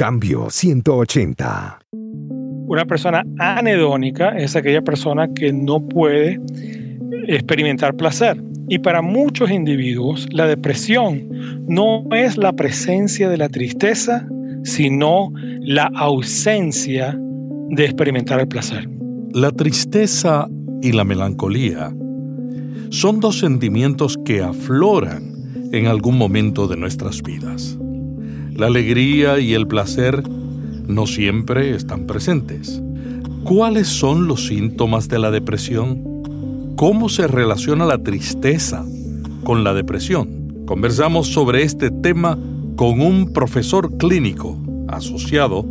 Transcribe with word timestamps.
Cambio 0.00 0.48
180. 0.48 1.78
Una 1.92 2.86
persona 2.86 3.22
anedónica 3.38 4.30
es 4.30 4.56
aquella 4.56 4.80
persona 4.80 5.28
que 5.34 5.52
no 5.52 5.86
puede 5.86 6.40
experimentar 7.28 7.94
placer. 7.94 8.42
Y 8.70 8.78
para 8.78 9.02
muchos 9.02 9.50
individuos, 9.50 10.26
la 10.30 10.46
depresión 10.46 11.28
no 11.68 12.06
es 12.12 12.38
la 12.38 12.54
presencia 12.54 13.28
de 13.28 13.36
la 13.36 13.50
tristeza, 13.50 14.26
sino 14.64 15.34
la 15.60 15.90
ausencia 15.94 17.14
de 17.68 17.84
experimentar 17.84 18.40
el 18.40 18.48
placer. 18.48 18.88
La 19.34 19.50
tristeza 19.50 20.48
y 20.80 20.92
la 20.92 21.04
melancolía 21.04 21.94
son 22.88 23.20
dos 23.20 23.38
sentimientos 23.38 24.18
que 24.24 24.40
afloran 24.40 25.34
en 25.72 25.88
algún 25.88 26.16
momento 26.16 26.66
de 26.68 26.78
nuestras 26.78 27.20
vidas. 27.20 27.78
La 28.60 28.66
alegría 28.66 29.38
y 29.38 29.54
el 29.54 29.66
placer 29.66 30.22
no 30.86 31.06
siempre 31.06 31.74
están 31.74 32.06
presentes. 32.06 32.82
¿Cuáles 33.42 33.88
son 33.88 34.28
los 34.28 34.48
síntomas 34.48 35.08
de 35.08 35.18
la 35.18 35.30
depresión? 35.30 36.74
¿Cómo 36.76 37.08
se 37.08 37.26
relaciona 37.26 37.86
la 37.86 38.02
tristeza 38.02 38.84
con 39.44 39.64
la 39.64 39.72
depresión? 39.72 40.64
Conversamos 40.66 41.28
sobre 41.28 41.62
este 41.62 41.90
tema 41.90 42.38
con 42.76 43.00
un 43.00 43.32
profesor 43.32 43.96
clínico 43.96 44.58
asociado 44.88 45.64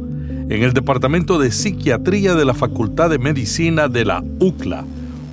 en 0.49 0.63
el 0.63 0.73
Departamento 0.73 1.37
de 1.37 1.51
Psiquiatría 1.51 2.33
de 2.33 2.45
la 2.45 2.55
Facultad 2.55 3.11
de 3.11 3.19
Medicina 3.19 3.87
de 3.87 4.05
la 4.05 4.23
UCLA, 4.39 4.83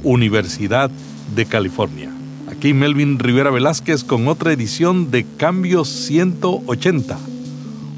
Universidad 0.02 0.90
de 1.34 1.46
California. 1.46 2.10
Aquí 2.50 2.74
Melvin 2.74 3.18
Rivera 3.18 3.48
Velázquez 3.48 4.04
con 4.04 4.28
otra 4.28 4.52
edición 4.52 5.10
de 5.10 5.24
Cambio 5.38 5.86
180, 5.86 7.18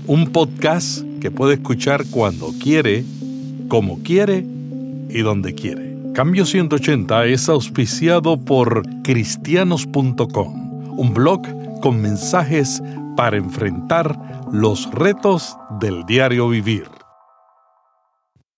un 0.09 0.33
podcast 0.33 1.03
que 1.21 1.31
puede 1.31 1.55
escuchar 1.55 2.03
cuando 2.11 2.53
quiere, 2.61 3.05
como 3.69 4.03
quiere 4.03 4.39
y 5.11 5.21
donde 5.21 5.55
quiere. 5.55 5.95
Cambio 6.15 6.47
180 6.47 7.27
es 7.27 7.51
auspiciado 7.51 8.43
por 8.43 8.83
cristianos.com, 9.05 10.99
un 10.99 11.13
blog 11.13 11.43
con 11.83 12.01
mensajes 12.01 12.83
para 13.19 13.37
enfrentar 13.37 14.17
los 14.51 14.91
retos 14.93 15.55
del 15.79 16.07
diario 16.07 16.49
vivir. 16.49 16.89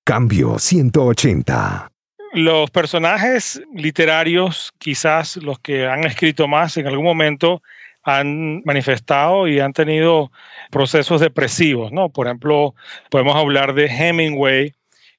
Cambio 0.04 0.56
180. 0.56 1.88
Los 2.32 2.70
personajes 2.70 3.60
literarios, 3.74 4.72
quizás 4.78 5.36
los 5.38 5.58
que 5.58 5.88
han 5.88 6.04
escrito 6.04 6.46
más 6.46 6.76
en 6.76 6.86
algún 6.86 7.04
momento, 7.04 7.60
han 8.02 8.62
manifestado 8.64 9.46
y 9.48 9.60
han 9.60 9.72
tenido 9.72 10.30
procesos 10.70 11.20
depresivos, 11.20 11.92
¿no? 11.92 12.08
Por 12.08 12.26
ejemplo, 12.26 12.74
podemos 13.10 13.36
hablar 13.36 13.74
de 13.74 13.86
Hemingway, 13.86 14.74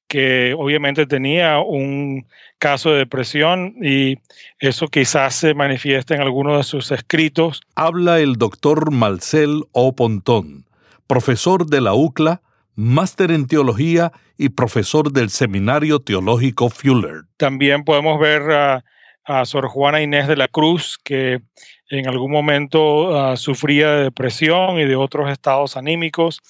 que 0.08 0.54
obviamente 0.58 1.06
tenía 1.06 1.60
un 1.60 2.26
caso 2.58 2.92
de 2.92 3.00
depresión 3.00 3.76
y 3.82 4.18
eso 4.60 4.88
quizás 4.88 5.36
se 5.36 5.54
manifiesta 5.54 6.16
en 6.16 6.22
algunos 6.22 6.58
de 6.58 6.64
sus 6.64 6.92
escritos. 6.92 7.62
Habla 7.76 8.20
el 8.20 8.36
doctor 8.36 8.92
Marcel 8.92 9.64
O. 9.72 9.95
Pontón, 9.95 10.66
profesor 11.08 11.66
de 11.66 11.82
la 11.82 11.94
UCLA, 11.94 12.42
máster 12.76 13.32
en 13.32 13.48
teología 13.48 14.12
y 14.38 14.50
profesor 14.50 15.12
del 15.12 15.30
Seminario 15.30 16.00
Teológico 16.00 16.70
Fuller. 16.70 17.23
También 17.38 17.84
podemos 17.84 18.20
ver 18.20 18.42
a, 18.52 18.84
Sor 19.45 19.68
Juana 19.68 20.02
Inés 20.02 20.28
de 20.28 20.36
la 20.36 20.50
Cruz, 20.50 20.98
que 21.04 21.40
en 21.92 22.08
algún 22.08 22.31
momento 22.31 23.20
ah, 23.20 23.36
sufría 23.36 23.92
de 23.92 24.03
depresión 24.06 24.80
y 24.80 24.86
de 24.86 24.95
otros 24.95 25.30
estados 25.30 25.78
anímicos. 25.78 26.42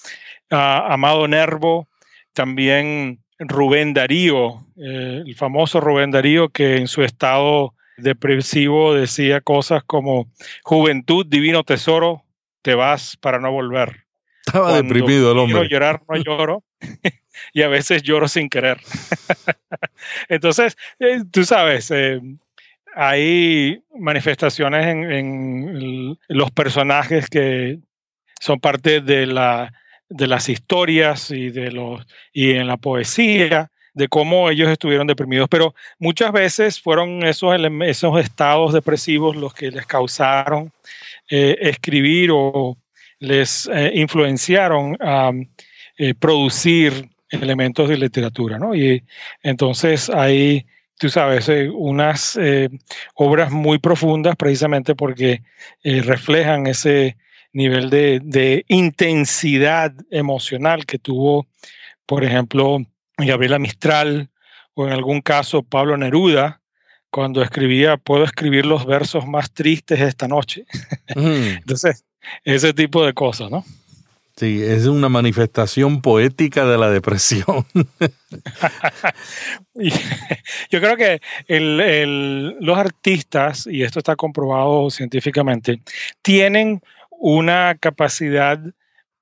Amado 0.48 1.26
Nervo, 1.28 1.88
también 2.32 3.20
Rubén 3.38 3.94
Darío, 3.94 4.66
eh, 4.76 5.22
el 5.26 5.34
famoso 5.34 5.80
Rubén 5.80 6.10
Darío, 6.10 6.50
que 6.50 6.76
en 6.76 6.86
su 6.86 7.02
estado 7.02 7.74
depresivo 7.96 8.94
decía 8.94 9.40
cosas 9.40 9.82
como, 9.84 10.30
juventud, 10.62 11.26
divino 11.26 11.64
tesoro, 11.64 12.22
te 12.62 12.74
vas 12.74 13.16
para 13.16 13.38
no 13.38 13.50
volver. 13.50 14.04
Estaba 14.46 14.76
deprimido 14.76 15.32
el 15.32 15.38
hombre. 15.38 15.60
Quiero 15.60 15.68
llorar, 15.68 16.02
no 16.08 16.16
lloro. 16.24 16.64
y 17.52 17.62
a 17.62 17.68
veces 17.68 18.02
lloro 18.02 18.28
sin 18.28 18.48
querer. 18.48 18.80
Entonces, 20.28 20.76
eh, 21.00 21.22
tú 21.30 21.44
sabes, 21.44 21.90
eh, 21.90 22.20
hay 22.94 23.82
manifestaciones 23.98 24.86
en, 24.86 26.18
los 26.28 26.50
personajes 26.50 27.28
que 27.28 27.78
son 28.40 28.60
parte 28.60 29.00
de, 29.00 29.26
la, 29.26 29.72
de 30.08 30.26
las 30.26 30.48
historias 30.48 31.30
y, 31.30 31.50
de 31.50 31.72
los, 31.72 32.06
y 32.32 32.52
en 32.52 32.66
la 32.66 32.76
poesía 32.76 33.70
de 33.94 34.08
cómo 34.08 34.48
ellos 34.50 34.70
estuvieron 34.70 35.06
deprimidos, 35.06 35.48
pero 35.50 35.74
muchas 35.98 36.32
veces 36.32 36.80
fueron 36.80 37.22
esos, 37.24 37.54
esos 37.86 38.20
estados 38.20 38.72
depresivos 38.72 39.36
los 39.36 39.52
que 39.52 39.70
les 39.70 39.86
causaron 39.86 40.72
eh, 41.28 41.56
escribir 41.60 42.30
o 42.32 42.76
les 43.18 43.68
eh, 43.72 43.92
influenciaron 43.94 44.96
a 45.00 45.30
eh, 45.96 46.14
producir 46.14 47.08
elementos 47.30 47.88
de 47.88 47.96
literatura, 47.96 48.58
¿no? 48.58 48.74
Y 48.74 49.04
entonces 49.42 50.10
hay, 50.10 50.66
tú 51.02 51.08
sabes, 51.08 51.48
eh, 51.48 51.68
unas 51.68 52.38
obras 53.14 53.50
muy 53.50 53.78
profundas 53.78 54.36
precisamente 54.36 54.94
porque 54.94 55.42
reflejan 55.82 56.68
ese 56.68 57.16
nivel 57.52 57.90
de, 57.90 58.20
de, 58.22 58.64
intensidad 58.68 59.92
emocional 60.12 60.86
que 60.86 61.00
tuvo, 61.00 61.48
por 62.06 62.22
ejemplo, 62.22 62.78
Gabriela 63.18 63.58
Mistral 63.58 64.30
o 64.74 64.86
en 64.86 64.92
algún 64.92 65.22
caso 65.22 65.64
Pablo 65.64 65.96
Neruda, 65.96 66.60
cuando 67.10 67.42
escribía, 67.42 67.96
puedo 67.96 68.22
escribir 68.24 68.64
los 68.64 68.86
versos 68.86 69.26
más 69.26 69.52
tristes 69.52 70.00
esta 70.00 70.28
noche. 70.28 70.64
Entonces, 71.16 72.04
ese 72.44 72.72
tipo 72.72 73.04
de 73.04 73.12
cosas, 73.12 73.50
¿no? 73.50 73.64
Sí, 74.36 74.62
es 74.62 74.86
una 74.86 75.10
manifestación 75.10 76.00
poética 76.00 76.64
de 76.64 76.78
la 76.78 76.90
depresión. 76.90 77.66
Yo 79.74 80.80
creo 80.80 80.96
que 80.96 81.20
los 82.60 82.78
artistas, 82.78 83.66
y 83.66 83.82
esto 83.82 83.98
está 83.98 84.16
comprobado 84.16 84.88
científicamente, 84.90 85.82
tienen 86.22 86.80
una 87.10 87.76
capacidad 87.78 88.58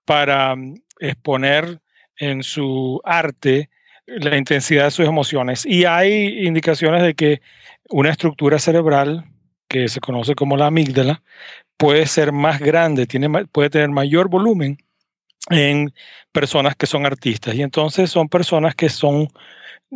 para 0.04 0.54
mm, 0.54 0.74
exponer 1.00 1.80
en 2.18 2.42
su 2.42 3.00
arte 3.04 3.70
la 4.06 4.36
intensidad 4.36 4.84
de 4.84 4.90
sus 4.90 5.06
emociones. 5.06 5.66
Y 5.66 5.86
hay 5.86 6.46
indicaciones 6.46 7.02
de 7.02 7.14
que 7.14 7.40
una 7.88 8.10
estructura 8.10 8.58
cerebral 8.58 9.24
que 9.68 9.88
se 9.88 10.00
conoce 10.00 10.34
como 10.34 10.56
la 10.56 10.66
amígdala 10.66 11.22
puede 11.76 12.06
ser 12.06 12.32
más 12.32 12.60
grande, 12.60 13.06
tiene, 13.06 13.46
puede 13.46 13.70
tener 13.70 13.88
mayor 13.88 14.28
volumen 14.28 14.78
en 15.48 15.92
personas 16.32 16.76
que 16.76 16.86
son 16.86 17.06
artistas. 17.06 17.54
Y 17.54 17.62
entonces 17.62 18.10
son 18.10 18.28
personas 18.28 18.74
que 18.74 18.88
son, 18.88 19.28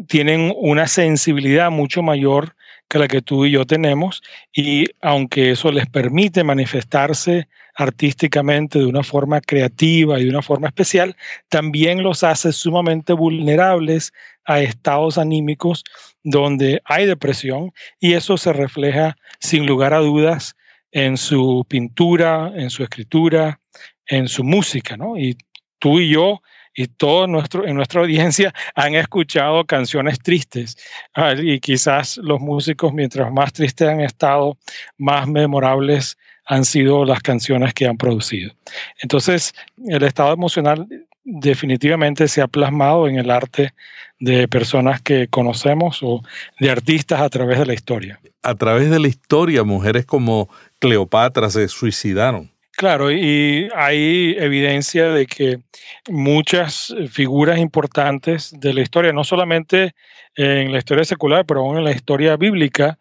tienen 0.08 0.52
una 0.56 0.86
sensibilidad 0.86 1.70
mucho 1.70 2.02
mayor 2.02 2.56
que 2.88 2.98
la 2.98 3.08
que 3.08 3.22
tú 3.22 3.44
y 3.44 3.52
yo 3.52 3.64
tenemos. 3.64 4.22
Y 4.52 4.86
aunque 5.00 5.50
eso 5.50 5.70
les 5.70 5.86
permite 5.86 6.44
manifestarse 6.44 7.48
artísticamente 7.76 8.78
de 8.78 8.86
una 8.86 9.02
forma 9.02 9.40
creativa 9.40 10.18
y 10.18 10.24
de 10.24 10.30
una 10.30 10.42
forma 10.42 10.68
especial, 10.68 11.16
también 11.48 12.02
los 12.02 12.22
hace 12.22 12.52
sumamente 12.52 13.12
vulnerables 13.12 14.12
a 14.44 14.60
estados 14.60 15.18
anímicos 15.18 15.82
donde 16.22 16.80
hay 16.84 17.06
depresión 17.06 17.72
y 17.98 18.12
eso 18.12 18.36
se 18.36 18.52
refleja 18.52 19.16
sin 19.40 19.66
lugar 19.66 19.92
a 19.92 19.98
dudas 19.98 20.54
en 20.92 21.16
su 21.16 21.66
pintura, 21.68 22.52
en 22.54 22.70
su 22.70 22.84
escritura, 22.84 23.60
en 24.06 24.28
su 24.28 24.44
música, 24.44 24.96
¿no? 24.96 25.16
Y 25.16 25.36
tú 25.78 26.00
y 26.00 26.10
yo 26.10 26.40
y 26.76 26.88
todos 26.88 27.28
nuestro, 27.28 27.66
en 27.66 27.76
nuestra 27.76 28.00
audiencia 28.00 28.52
han 28.74 28.94
escuchado 28.94 29.64
canciones 29.64 30.18
tristes 30.18 30.76
ah, 31.14 31.34
y 31.36 31.60
quizás 31.60 32.16
los 32.18 32.40
músicos 32.40 32.92
mientras 32.92 33.32
más 33.32 33.52
tristes 33.52 33.88
han 33.88 34.00
estado, 34.00 34.58
más 34.98 35.28
memorables 35.28 36.18
han 36.46 36.64
sido 36.64 37.04
las 37.04 37.20
canciones 37.20 37.72
que 37.72 37.86
han 37.86 37.96
producido. 37.96 38.52
Entonces, 39.00 39.54
el 39.86 40.02
estado 40.02 40.34
emocional 40.34 40.86
definitivamente 41.24 42.28
se 42.28 42.42
ha 42.42 42.48
plasmado 42.48 43.08
en 43.08 43.18
el 43.18 43.30
arte 43.30 43.72
de 44.20 44.46
personas 44.46 45.00
que 45.00 45.28
conocemos 45.28 46.00
o 46.02 46.22
de 46.60 46.70
artistas 46.70 47.20
a 47.20 47.30
través 47.30 47.58
de 47.58 47.66
la 47.66 47.74
historia. 47.74 48.20
A 48.42 48.54
través 48.54 48.90
de 48.90 48.98
la 48.98 49.08
historia, 49.08 49.64
mujeres 49.64 50.04
como 50.04 50.50
Cleopatra 50.78 51.48
se 51.48 51.66
suicidaron. 51.68 52.50
Claro, 52.76 53.12
y 53.12 53.68
hay 53.74 54.34
evidencia 54.38 55.08
de 55.08 55.26
que 55.26 55.60
muchas 56.08 56.94
figuras 57.10 57.58
importantes 57.58 58.52
de 58.58 58.74
la 58.74 58.82
historia, 58.82 59.12
no 59.12 59.22
solamente 59.22 59.94
en 60.34 60.72
la 60.72 60.78
historia 60.78 61.04
secular, 61.04 61.46
pero 61.46 61.60
aún 61.60 61.78
en 61.78 61.84
la 61.84 61.92
historia 61.92 62.36
bíblica, 62.36 62.98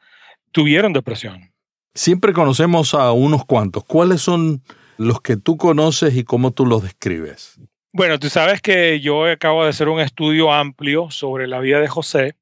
tuvieron 0.52 0.94
depresión. 0.94 1.52
Siempre 1.96 2.34
conocemos 2.34 2.94
a 2.94 3.12
unos 3.12 3.46
cuantos. 3.46 3.84
¿Cuáles 3.84 4.22
son 4.22 4.62
los 4.98 5.22
que 5.22 5.38
tú 5.38 5.58
conoces 5.58 6.16
y 6.16 6.24
cómo 6.24 6.52
tú 6.52 6.66
los 6.66 6.84
describes? 6.84 7.60
Bueno, 7.92 8.19
tú 8.19 8.30
sabes 8.30 8.62
que 8.62 9.00
yo 9.00 9.26
acabo 9.26 9.64
de 9.64 9.69
hacer 9.69 9.90
un 9.90 10.00
estudio 10.00 10.52
amplio 10.52 11.12
sobre 11.12 11.48
la 11.48 11.60
vida 11.60 11.80
de 11.80 11.88
José 11.88 12.36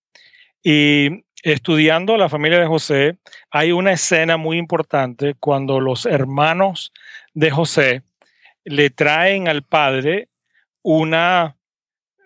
y 0.63 1.23
estudiando 1.43 2.17
la 2.17 2.29
familia 2.29 2.59
de 2.59 2.67
José 2.67 3.17
hay 3.49 3.71
una 3.71 3.91
escena 3.91 4.37
muy 4.37 4.57
importante 4.57 5.33
cuando 5.39 5.79
los 5.79 6.05
hermanos 6.05 6.93
de 7.33 7.51
José 7.51 8.03
le 8.63 8.89
traen 8.89 9.47
al 9.47 9.63
padre 9.63 10.29
una 10.83 11.55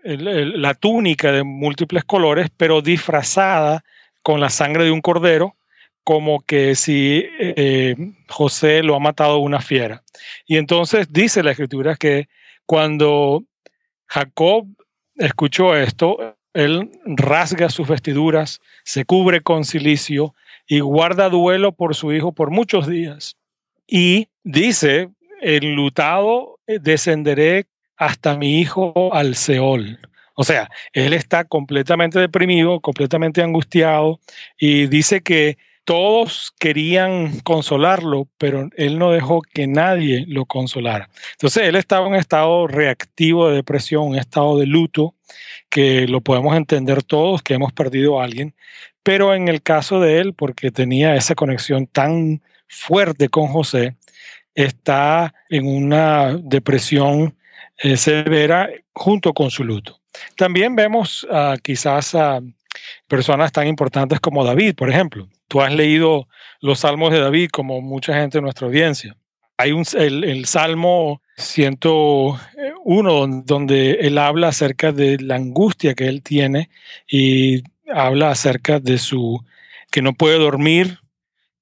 la 0.03 0.75
túnica 0.75 1.31
de 1.31 1.43
múltiples 1.43 2.03
colores, 2.03 2.49
pero 2.55 2.83
disfrazada 2.83 3.83
con 4.21 4.39
la 4.39 4.49
sangre 4.49 4.83
de 4.83 4.91
un 4.91 5.01
cordero, 5.01 5.55
como 6.03 6.41
que 6.41 6.75
si 6.75 7.25
eh, 7.39 7.95
José 8.29 8.83
lo 8.83 8.95
ha 8.95 8.99
matado 8.99 9.39
una 9.39 9.61
fiera. 9.61 10.03
Y 10.45 10.57
entonces 10.57 11.11
dice 11.11 11.41
la 11.41 11.51
escritura 11.51 11.95
que 11.95 12.29
cuando 12.67 13.43
Jacob 14.05 14.67
escuchó 15.15 15.75
esto, 15.75 16.37
él 16.53 16.91
rasga 17.05 17.69
sus 17.69 17.87
vestiduras, 17.87 18.61
se 18.83 19.05
cubre 19.05 19.41
con 19.41 19.65
silicio 19.65 20.35
y 20.67 20.81
guarda 20.81 21.29
duelo 21.29 21.71
por 21.71 21.95
su 21.95 22.13
hijo 22.13 22.31
por 22.31 22.51
muchos 22.51 22.87
días. 22.87 23.37
Y 23.87 24.29
dice, 24.43 25.09
enlutado 25.41 26.59
eh, 26.67 26.79
descenderé 26.81 27.67
hasta 27.97 28.35
mi 28.37 28.59
hijo 28.59 29.13
al 29.13 29.35
Seol. 29.35 29.99
O 30.35 30.43
sea, 30.43 30.69
él 30.93 31.13
está 31.13 31.45
completamente 31.45 32.19
deprimido, 32.19 32.81
completamente 32.81 33.41
angustiado 33.41 34.19
y 34.59 34.87
dice 34.87 35.21
que 35.21 35.57
todos 35.85 36.51
querían 36.59 37.39
consolarlo, 37.41 38.27
pero 38.37 38.69
él 38.75 38.97
no 38.97 39.11
dejó 39.11 39.41
que 39.41 39.67
nadie 39.67 40.25
lo 40.27 40.45
consolara. 40.45 41.09
Entonces 41.33 41.63
él 41.63 41.75
estaba 41.75 42.07
en 42.07 42.13
un 42.13 42.19
estado 42.19 42.67
reactivo 42.67 43.47
de 43.47 43.55
depresión, 43.57 44.07
un 44.07 44.17
estado 44.17 44.57
de 44.57 44.65
luto, 44.65 45.13
que 45.69 46.07
lo 46.07 46.21
podemos 46.21 46.57
entender 46.57 47.03
todos, 47.03 47.43
que 47.43 47.53
hemos 47.53 47.71
perdido 47.71 48.19
a 48.19 48.25
alguien, 48.25 48.55
pero 49.03 49.35
en 49.35 49.47
el 49.47 49.61
caso 49.61 49.99
de 49.99 50.19
él, 50.19 50.33
porque 50.33 50.71
tenía 50.71 51.15
esa 51.15 51.35
conexión 51.35 51.85
tan 51.85 52.41
fuerte 52.67 53.29
con 53.29 53.47
José, 53.47 53.95
está 54.53 55.33
en 55.49 55.67
una 55.67 56.37
depresión 56.41 57.35
eh, 57.77 57.97
severa 57.97 58.69
junto 58.93 59.33
con 59.33 59.51
su 59.51 59.63
luto. 59.63 59.99
También 60.37 60.75
vemos 60.75 61.27
quizás 61.61 62.15
a 62.15 62.39
personas 63.07 63.51
tan 63.51 63.67
importantes 63.67 64.19
como 64.19 64.43
David, 64.43 64.75
por 64.75 64.89
ejemplo. 64.89 65.27
Tú 65.47 65.61
has 65.61 65.73
leído 65.73 66.27
los 66.61 66.79
salmos 66.79 67.11
de 67.11 67.19
David 67.19 67.49
como 67.51 67.81
mucha 67.81 68.15
gente 68.15 68.37
de 68.37 68.41
nuestra 68.41 68.67
audiencia. 68.67 69.15
Hay 69.57 69.71
un, 69.71 69.85
el, 69.93 70.45
Salmo 70.45 71.21
101 71.37 73.43
donde 73.45 73.91
él 74.01 74.17
habla 74.17 74.49
acerca 74.49 74.91
de 74.91 75.17
la 75.19 75.35
angustia 75.35 75.93
que 75.93 76.07
él 76.07 76.21
tiene 76.21 76.69
y 77.07 77.63
habla 77.93 78.31
acerca 78.31 78.79
de 78.79 78.97
su 78.97 79.41
que 79.91 80.01
no 80.01 80.13
puede 80.13 80.39
dormir, 80.39 80.99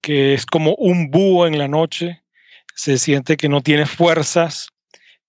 que 0.04 0.34
es 0.34 0.46
como 0.46 0.76
un 0.76 1.10
búho 1.10 1.48
en 1.48 1.58
la 1.58 1.70
noche, 1.70 2.22
se 2.76 2.98
siente 2.98 3.38
que 3.38 3.48
no 3.48 3.62
tiene 3.62 3.86
fuerzas, 3.86 4.68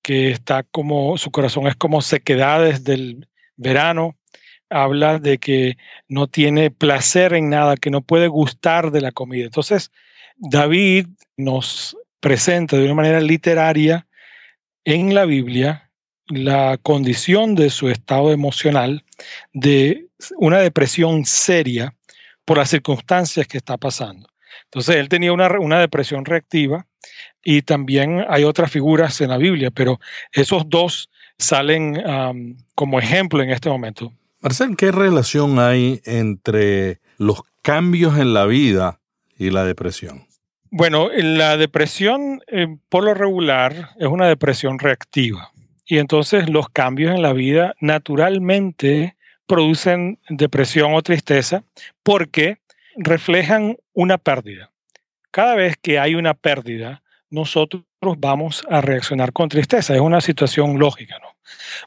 que 0.02 0.32
está 0.32 0.64
como 0.64 1.16
su 1.16 1.30
corazón 1.30 1.68
es 1.68 1.76
como 1.76 2.02
sequedades 2.02 2.82
del 2.82 3.28
verano, 3.56 4.16
habla 4.68 5.20
de 5.20 5.38
que 5.38 5.76
no 6.08 6.26
tiene 6.26 6.72
placer 6.72 7.34
en 7.34 7.50
nada, 7.50 7.76
que 7.76 7.90
no 7.90 8.02
puede 8.02 8.26
gustar 8.26 8.90
de 8.90 9.00
la 9.00 9.12
comida. 9.12 9.44
Entonces, 9.44 9.92
David 10.36 11.06
nos 11.36 11.96
presenta 12.18 12.76
de 12.76 12.84
una 12.84 12.94
manera 12.94 13.20
literaria 13.20 14.08
en 14.84 15.14
la 15.14 15.24
Biblia 15.24 15.92
la 16.26 16.78
condición 16.82 17.54
de 17.54 17.70
su 17.70 17.90
estado 17.90 18.32
emocional 18.32 19.04
de 19.52 20.08
una 20.36 20.58
depresión 20.58 21.26
seria 21.26 21.94
por 22.44 22.58
las 22.58 22.70
circunstancias 22.70 23.46
que 23.46 23.58
está 23.58 23.76
pasando. 23.76 24.33
Entonces, 24.64 24.96
él 24.96 25.08
tenía 25.08 25.32
una, 25.32 25.48
una 25.58 25.80
depresión 25.80 26.24
reactiva 26.24 26.86
y 27.42 27.62
también 27.62 28.24
hay 28.28 28.44
otras 28.44 28.70
figuras 28.70 29.20
en 29.20 29.30
la 29.30 29.38
Biblia, 29.38 29.70
pero 29.70 30.00
esos 30.32 30.68
dos 30.68 31.10
salen 31.38 32.02
como 32.74 32.98
ejemplo 32.98 33.42
en 33.42 33.50
este 33.50 33.68
momento. 33.68 34.12
Marcel, 34.40 34.76
¿qué 34.76 34.92
relación 34.92 35.58
hay 35.58 36.00
entre 36.04 37.00
los 37.18 37.42
cambios 37.62 38.18
en 38.18 38.34
la 38.34 38.46
vida 38.46 39.00
y 39.38 39.50
la 39.50 39.64
depresión? 39.64 40.26
Bueno, 40.70 41.08
la 41.14 41.56
depresión 41.56 42.42
eh, 42.48 42.66
por 42.88 43.04
lo 43.04 43.14
regular 43.14 43.90
es 43.96 44.08
una 44.08 44.26
depresión 44.26 44.78
reactiva 44.78 45.50
y 45.86 45.98
entonces 45.98 46.48
los 46.48 46.68
cambios 46.68 47.14
en 47.14 47.22
la 47.22 47.32
vida 47.32 47.74
naturalmente 47.80 49.16
producen 49.46 50.18
depresión 50.28 50.94
o 50.94 51.02
tristeza 51.02 51.62
porque 52.02 52.58
reflejan 52.96 53.76
una 53.92 54.18
pérdida. 54.18 54.70
Cada 55.30 55.54
vez 55.54 55.76
que 55.80 55.98
hay 55.98 56.14
una 56.14 56.34
pérdida, 56.34 57.02
nosotros 57.30 57.82
vamos 58.18 58.64
a 58.70 58.80
reaccionar 58.80 59.32
con 59.32 59.48
tristeza. 59.48 59.94
Es 59.94 60.00
una 60.00 60.20
situación 60.20 60.78
lógica, 60.78 61.18
¿no? 61.20 61.34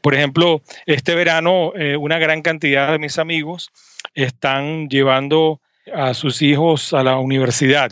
Por 0.01 0.13
ejemplo, 0.13 0.61
este 0.85 1.15
verano 1.15 1.73
eh, 1.75 1.97
una 1.97 2.19
gran 2.19 2.41
cantidad 2.41 2.91
de 2.91 2.99
mis 2.99 3.17
amigos 3.17 3.71
están 4.13 4.89
llevando 4.89 5.61
a 5.93 6.13
sus 6.13 6.41
hijos 6.41 6.93
a 6.93 7.03
la 7.03 7.17
universidad. 7.17 7.91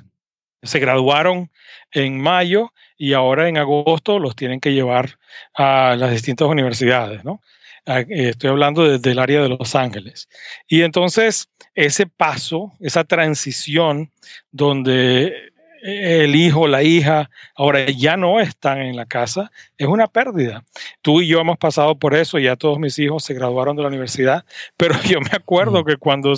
Se 0.62 0.80
graduaron 0.80 1.52
en 1.92 2.20
mayo 2.20 2.74
y 2.98 3.14
ahora 3.14 3.48
en 3.48 3.58
agosto 3.58 4.20
los 4.20 4.36
tienen 4.36 4.60
que 4.60 4.74
llevar 4.74 5.18
a 5.54 5.96
las 5.98 6.12
distintas 6.12 6.48
universidades, 6.48 7.24
¿no? 7.24 7.42
Eh, 7.86 8.06
estoy 8.30 8.50
hablando 8.50 8.84
desde 8.84 9.12
el 9.12 9.20
área 9.20 9.42
de 9.42 9.50
Los 9.50 9.76
Ángeles. 9.76 10.28
Y 10.68 10.82
entonces 10.82 11.50
ese 11.76 12.08
paso, 12.08 12.74
esa 12.80 13.04
transición 13.04 14.12
donde 14.52 15.54
el 15.86 16.36
hijo, 16.36 16.68
la 16.68 16.82
hija, 16.82 17.30
ahora 17.56 17.86
ya 17.86 18.18
no 18.18 18.40
están 18.40 18.80
en 18.80 18.96
la 18.96 19.06
casa, 19.06 19.52
es 19.78 19.88
una 19.88 20.08
pérdida. 20.08 20.64
Tú 21.04 21.22
y 21.22 21.28
yo 21.28 21.40
hemos 21.40 21.60
pasado 21.60 22.00
por 22.00 22.16
eso, 22.16 22.40
ya 22.40 22.56
todos 22.56 22.80
mis 22.80 22.98
hijos 22.98 23.24
se 23.24 23.36
graduaron 23.36 23.76
de 23.76 23.84
la 23.84 23.90
universidad, 23.90 24.46
pero 24.78 24.96
yo 25.04 25.22
me 25.22 25.30
acuerdo 25.34 25.86
que 25.86 25.98
cuando 25.98 26.34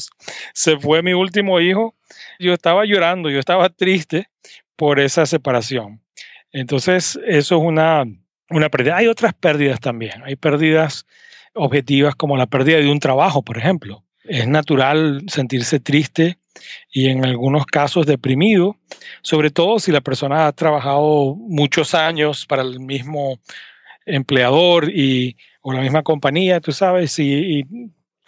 se 0.54 0.78
fue 0.78 1.02
mi 1.02 1.14
último 1.14 1.62
hijo, 1.62 1.96
yo 2.40 2.54
estaba 2.54 2.84
llorando, 2.86 3.30
yo 3.30 3.40
estaba 3.40 3.70
triste 3.70 4.30
por 4.76 5.00
esa 5.00 5.26
separación. 5.26 6.02
Entonces, 6.52 7.18
eso 7.26 7.56
es 7.56 7.62
una, 7.62 8.04
una 8.50 8.70
pérdida. 8.70 8.98
Hay 8.98 9.08
otras 9.08 9.34
pérdidas 9.34 9.80
también, 9.80 10.24
hay 10.26 10.36
pérdidas 10.36 11.06
objetivas 11.58 12.16
como 12.16 12.38
la 12.38 12.48
pérdida 12.48 12.78
de 12.78 12.92
un 12.92 13.00
trabajo, 13.00 13.42
por 13.42 13.58
ejemplo. 13.58 14.04
Es 14.24 14.48
natural 14.48 15.24
sentirse 15.28 15.80
triste 15.80 16.38
y 16.92 17.08
en 17.08 17.26
algunos 17.26 17.66
casos 17.66 18.06
deprimido, 18.06 18.78
sobre 19.22 19.52
todo 19.52 19.80
si 19.80 19.92
la 19.92 20.02
persona 20.02 20.48
ha 20.48 20.52
trabajado 20.52 21.36
muchos 21.36 21.94
años 21.94 22.46
para 22.46 22.62
el 22.62 22.80
mismo 22.80 23.40
empleador 24.06 24.90
y, 24.90 25.38
o 25.62 25.74
la 25.74 25.82
misma 25.82 26.04
compañía, 26.04 26.60
tú 26.60 26.72
sabes, 26.72 27.18
y, 27.20 27.66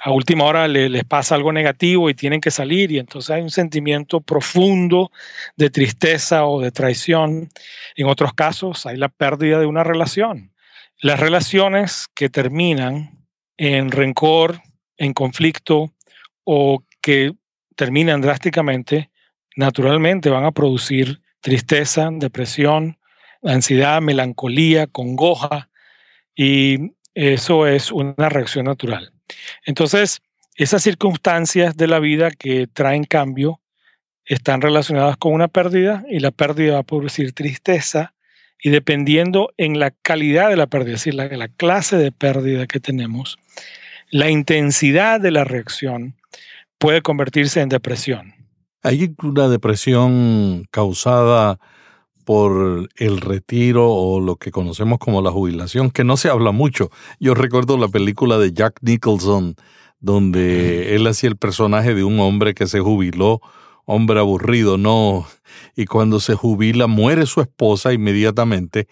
a 0.02 0.12
última 0.12 0.46
hora 0.46 0.68
les 0.70 1.04
pasa 1.04 1.36
algo 1.36 1.52
negativo 1.52 2.10
y 2.10 2.14
tienen 2.14 2.40
que 2.40 2.52
salir 2.52 2.90
y 2.92 3.00
entonces 3.00 3.32
hay 3.32 3.42
un 3.42 3.50
sentimiento 3.50 4.22
profundo 4.22 5.12
de 5.58 5.70
tristeza 5.70 6.46
o 6.46 6.62
de 6.62 6.72
traición. 6.72 7.50
En 7.98 8.08
otros 8.08 8.34
casos 8.34 8.86
hay 8.86 8.96
la 8.96 9.10
pérdida 9.10 9.60
de 9.60 9.66
una 9.66 9.84
relación. 9.84 10.54
Las 11.02 11.20
relaciones 11.20 12.08
que 12.14 12.30
terminan 12.30 13.19
en 13.60 13.92
rencor, 13.92 14.62
en 14.98 15.14
conflicto 15.14 15.94
o 16.46 16.82
que 17.02 17.34
terminan 17.76 18.22
drásticamente, 18.22 19.12
naturalmente 19.58 20.30
van 20.30 20.46
a 20.46 20.52
producir 20.52 21.22
tristeza, 21.42 22.10
depresión, 22.12 22.98
ansiedad, 23.44 24.02
melancolía, 24.02 24.88
congoja, 24.88 25.70
y 26.36 26.94
eso 27.14 27.68
es 27.68 27.92
una 27.92 28.30
reacción 28.30 28.66
natural. 28.66 29.12
Entonces, 29.66 30.22
esas 30.56 30.82
circunstancias 30.82 31.76
de 31.76 31.88
la 31.88 32.00
vida 32.00 32.32
que 32.32 32.68
traen 32.68 33.04
cambio 33.04 33.60
están 34.24 34.62
relacionadas 34.62 35.18
con 35.18 35.34
una 35.34 35.50
pérdida 35.50 36.06
y 36.10 36.20
la 36.20 36.32
pérdida 36.32 36.76
va 36.76 36.80
a 36.80 36.84
producir 36.84 37.34
tristeza 37.34 38.14
y 38.62 38.70
dependiendo 38.70 39.52
en 39.58 39.80
la 39.80 39.92
calidad 39.92 40.50
de 40.50 40.58
la 40.58 40.68
pérdida, 40.68 40.96
es 40.96 41.02
decir, 41.02 41.14
la, 41.14 41.28
la 41.28 41.48
clase 41.48 41.98
de 41.98 42.12
pérdida 42.12 42.68
que 42.68 42.80
tenemos, 42.80 43.38
la 44.12 44.30
intensidad 44.30 45.22
de 45.22 45.32
la 45.32 45.44
reacción 45.44 46.16
puede 46.78 47.02
convertirse 47.02 47.62
en 47.62 47.70
depresión. 47.70 48.34
¿Hay 48.82 49.14
una 49.22 49.50
depresión 49.50 50.66
causada 50.72 51.60
por 52.26 52.90
el 52.96 53.22
retiro 53.22 53.92
o 53.92 54.20
lo 54.20 54.36
que 54.38 54.52
conocemos 54.52 55.00
como 55.00 55.22
la 55.22 55.32
jubilación, 55.32 55.92
que 55.92 56.04
no 56.04 56.16
se 56.16 56.30
habla 56.30 56.52
mucho? 56.52 56.90
Yo 57.20 57.34
recuerdo 57.34 57.78
la 57.78 57.88
película 57.88 58.38
de 58.38 58.54
Jack 58.54 58.80
Nicholson, 58.82 59.56
donde 60.00 60.96
él 60.96 61.08
hacía 61.08 61.30
el 61.30 61.38
personaje 61.38 61.94
de 61.94 62.04
un 62.04 62.20
hombre 62.20 62.54
que 62.54 62.68
se 62.68 62.80
jubiló, 62.80 63.42
hombre 63.92 64.20
aburrido, 64.20 64.78
no, 64.78 65.28
y 65.76 65.86
cuando 65.86 66.20
se 66.20 66.36
jubila 66.36 66.86
muere 66.86 67.26
su 67.26 67.42
esposa 67.42 67.92
inmediatamente 67.92 68.88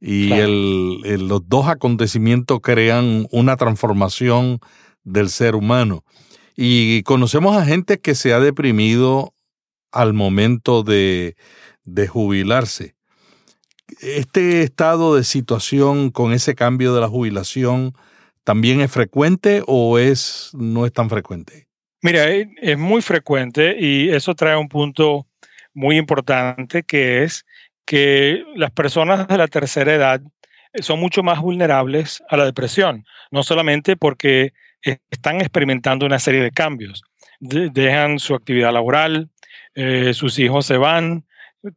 y 0.00 0.28
los 0.28 1.48
dos 1.48 1.66
acontecimientos 1.66 2.60
crean 2.62 3.26
una 3.32 3.56
transformación 3.56 4.60
del 5.02 5.30
ser 5.30 5.56
humano. 5.56 6.04
Y 6.54 7.02
conocemos 7.02 7.56
a 7.56 7.64
gente 7.64 7.98
que 7.98 8.14
se 8.14 8.32
ha 8.32 8.38
deprimido 8.38 9.34
al 9.90 10.14
momento 10.14 10.84
de, 10.84 11.34
de 11.84 12.06
jubilarse. 12.06 12.94
¿Este 14.00 14.62
estado 14.62 15.16
de 15.16 15.24
situación 15.24 16.10
con 16.10 16.32
ese 16.32 16.54
cambio 16.54 16.94
de 16.94 17.00
la 17.00 17.08
jubilación 17.08 17.94
también 18.44 18.80
es 18.80 18.92
frecuente 18.92 19.64
o 19.66 19.98
es, 19.98 20.50
no 20.54 20.86
es 20.86 20.92
tan 20.92 21.10
frecuente? 21.10 21.65
Mira, 22.02 22.30
eh, 22.30 22.48
es 22.60 22.78
muy 22.78 23.02
frecuente 23.02 23.76
y 23.78 24.10
eso 24.10 24.34
trae 24.34 24.56
un 24.56 24.68
punto 24.68 25.26
muy 25.74 25.96
importante 25.96 26.82
que 26.82 27.22
es 27.22 27.44
que 27.84 28.44
las 28.54 28.70
personas 28.70 29.26
de 29.28 29.38
la 29.38 29.48
tercera 29.48 29.94
edad 29.94 30.20
son 30.80 31.00
mucho 31.00 31.22
más 31.22 31.40
vulnerables 31.40 32.22
a 32.28 32.36
la 32.36 32.44
depresión, 32.44 33.04
no 33.30 33.42
solamente 33.42 33.96
porque 33.96 34.52
están 35.10 35.40
experimentando 35.40 36.06
una 36.06 36.18
serie 36.18 36.42
de 36.42 36.50
cambios, 36.50 37.02
dejan 37.40 38.18
su 38.18 38.34
actividad 38.34 38.72
laboral, 38.72 39.30
eh, 39.74 40.12
sus 40.14 40.38
hijos 40.38 40.66
se 40.66 40.76
van, 40.76 41.24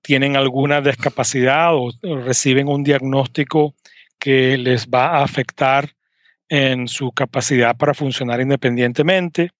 tienen 0.02 0.36
alguna 0.36 0.82
discapacidad 0.82 1.76
o, 1.76 1.92
reciben 2.02 2.68
un 2.68 2.84
diagnóstico 2.84 3.76
que 4.20 4.58
les 4.58 4.88
va 4.88 5.18
a 5.18 5.24
afectar 5.24 5.90
en 6.50 6.88
su 6.88 7.12
capacidad 7.12 7.78
para 7.78 7.94
funcionar 7.94 8.42
independientemente 8.42 9.52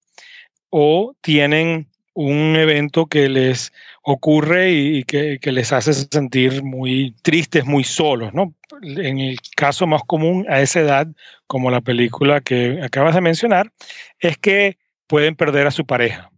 o 0.70 1.14
tienen 1.20 1.88
un 2.14 2.56
evento 2.56 3.06
que 3.06 3.28
les 3.28 3.72
ocurre 4.02 4.72
y, 4.72 5.04
que, 5.04 5.38
les 5.42 5.72
hace 5.72 5.92
sentir 5.94 6.62
muy 6.62 7.14
tristes, 7.22 7.64
muy 7.64 7.84
solos, 7.84 8.34
¿no? 8.34 8.54
En 8.82 9.18
el 9.18 9.38
caso 9.56 9.86
más 9.86 10.02
común 10.06 10.46
a 10.48 10.60
esa 10.60 10.80
edad, 10.80 11.06
como 11.46 11.70
la 11.70 11.80
película 11.80 12.40
que 12.40 12.80
acabas 12.82 13.14
de 13.14 13.20
mencionar, 13.20 13.72
es 14.18 14.38
que 14.38 14.78
pueden 15.06 15.36
perder 15.36 15.66
a 15.66 15.70
su 15.70 15.86
pareja. 15.86 16.30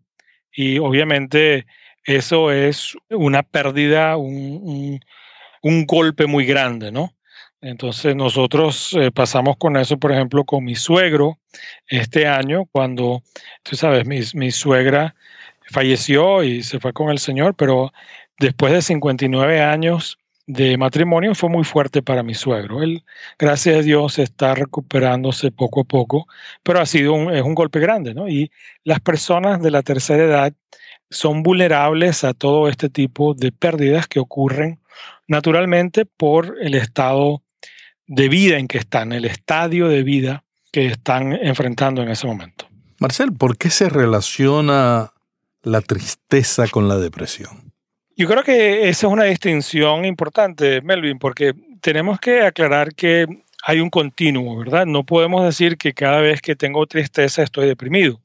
Y 0.52 0.78
obviamente 0.78 1.66
eso 2.04 2.50
es 2.50 2.96
una 3.10 3.42
pérdida, 3.42 4.16
un, 4.16 5.00
golpe 5.86 6.26
muy 6.26 6.44
grande, 6.44 6.90
¿no? 6.90 7.14
Entonces 7.62 8.16
nosotros 8.16 8.92
eh, 8.94 9.12
pasamos 9.12 9.56
con 9.56 9.76
eso, 9.76 9.96
por 9.96 10.10
ejemplo, 10.10 10.44
con 10.44 10.64
mi 10.64 10.74
suegro 10.74 11.38
este 11.86 12.26
año, 12.26 12.66
cuando, 12.72 13.22
tú 13.62 13.76
sabes, 13.76 14.04
mi, 14.04 14.50
suegra 14.50 15.14
falleció 15.70 16.42
y 16.42 16.64
se 16.64 16.80
fue 16.80 16.92
con 16.92 17.10
el 17.10 17.20
Señor, 17.20 17.54
pero 17.54 17.92
después 18.40 18.72
de 18.72 18.82
59 18.82 19.62
años 19.62 20.18
de 20.46 20.76
matrimonio 20.76 21.36
fue 21.36 21.48
muy 21.50 21.62
fuerte 21.62 22.02
para 22.02 22.24
mi 22.24 22.34
suegro. 22.34 22.82
Él, 22.82 23.04
gracias 23.38 23.76
a 23.76 23.82
Dios, 23.82 24.18
está 24.18 24.56
recuperándose 24.56 25.52
poco 25.52 25.82
a 25.82 25.84
poco, 25.84 26.26
pero 26.64 26.80
ha 26.80 26.86
sido 26.86 27.12
un, 27.12 27.32
es 27.32 27.42
un 27.42 27.54
golpe 27.54 27.78
grande, 27.78 28.12
¿no? 28.12 28.28
Y 28.28 28.50
las 28.82 28.98
personas 29.00 29.62
de 29.62 29.70
la 29.70 29.82
tercera 29.82 30.24
edad 30.24 30.52
son 31.10 31.44
vulnerables 31.44 32.24
a 32.24 32.34
todo 32.34 32.68
este 32.68 32.88
tipo 32.88 33.34
de 33.34 33.52
pérdidas 33.52 34.08
que 34.08 34.18
ocurren 34.18 34.80
naturalmente 35.28 36.06
por 36.06 36.56
el 36.60 36.74
estado 36.74 37.42
de 38.12 38.28
vida 38.28 38.58
en 38.58 38.68
que 38.68 38.76
están, 38.76 39.12
el 39.12 39.24
estadio 39.24 39.88
de 39.88 40.02
vida 40.02 40.44
que 40.70 40.84
están 40.86 41.32
enfrentando 41.32 42.02
en 42.02 42.10
ese 42.10 42.26
momento. 42.26 42.68
Marcel, 42.98 43.32
¿por 43.32 43.56
qué 43.56 43.70
se 43.70 43.88
relaciona 43.88 45.12
la 45.62 45.80
tristeza 45.80 46.68
con 46.68 46.88
la 46.88 46.98
depresión? 46.98 47.72
Yo 48.14 48.28
creo 48.28 48.42
que 48.42 48.90
esa 48.90 49.06
es 49.06 49.12
una 49.12 49.24
distinción 49.24 50.04
importante, 50.04 50.82
Melvin, 50.82 51.18
porque 51.18 51.54
tenemos 51.80 52.20
que 52.20 52.42
aclarar 52.42 52.94
que 52.94 53.26
hay 53.64 53.80
un 53.80 53.88
continuo, 53.88 54.58
¿verdad? 54.58 54.84
No 54.84 55.04
podemos 55.04 55.42
decir 55.46 55.78
que 55.78 55.94
cada 55.94 56.20
vez 56.20 56.42
que 56.42 56.54
tengo 56.54 56.86
tristeza 56.86 57.42
estoy 57.42 57.66
deprimido. 57.66 58.20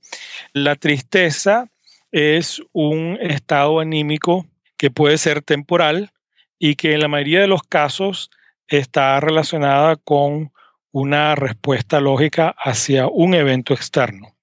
La 0.51 0.75
tristeza 0.75 1.69
es 2.11 2.61
un 2.73 3.17
estado 3.21 3.79
anímico 3.79 4.45
que 4.75 4.91
puede 4.91 5.17
ser 5.17 5.41
temporal 5.41 6.11
y 6.59 6.75
que 6.75 6.93
en 6.93 6.99
la 6.99 7.07
mayoría 7.07 7.39
de 7.39 7.47
los 7.47 7.63
casos 7.63 8.31
está 8.67 9.19
relacionada 9.19 9.95
con 9.95 10.51
una 10.91 11.35
respuesta 11.35 11.99
lógica 11.99 12.55
hacia 12.57 13.07
un 13.07 13.33
evento 13.33 13.73
externo. 13.73 14.35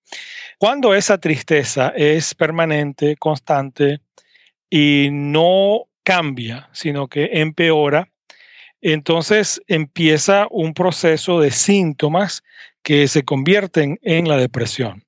Cuando 0.58 0.94
esa 0.94 1.18
tristeza 1.18 1.92
es 1.96 2.34
permanente, 2.34 3.16
constante 3.16 4.00
y 4.70 5.08
no 5.10 5.86
cambia, 6.02 6.68
sino 6.72 7.08
que 7.08 7.30
empeora, 7.32 8.08
entonces 8.80 9.60
empieza 9.66 10.46
un 10.50 10.74
proceso 10.74 11.40
de 11.40 11.50
síntomas 11.50 12.42
que 12.82 13.08
se 13.08 13.24
convierten 13.24 13.98
en 14.02 14.28
la 14.28 14.36
depresión. 14.36 15.04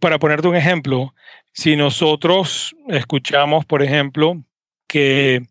Para 0.00 0.18
ponerte 0.18 0.48
un 0.48 0.56
ejemplo, 0.56 1.14
si 1.52 1.76
nosotros 1.76 2.74
escuchamos, 2.88 3.64
por 3.64 3.82
ejemplo, 3.82 4.42
que 4.88 5.42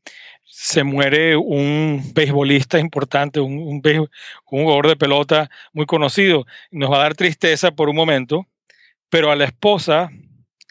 se 0.56 0.84
muere 0.84 1.36
un 1.36 2.12
beisbolista 2.14 2.78
importante, 2.78 3.40
un, 3.40 3.58
un, 3.58 4.08
jugador 4.44 4.88
de 4.88 4.96
pelota 4.96 5.50
muy 5.74 5.88
conocido, 5.88 6.46
nos 6.70 6.92
va 6.92 6.98
a 6.98 7.04
dar 7.04 7.16
tristeza 7.16 7.72
por 7.72 7.90
un 7.90 7.96
momento, 7.96 8.46
pero 9.10 9.32
a 9.32 9.36
la 9.36 9.46
esposa 9.46 10.12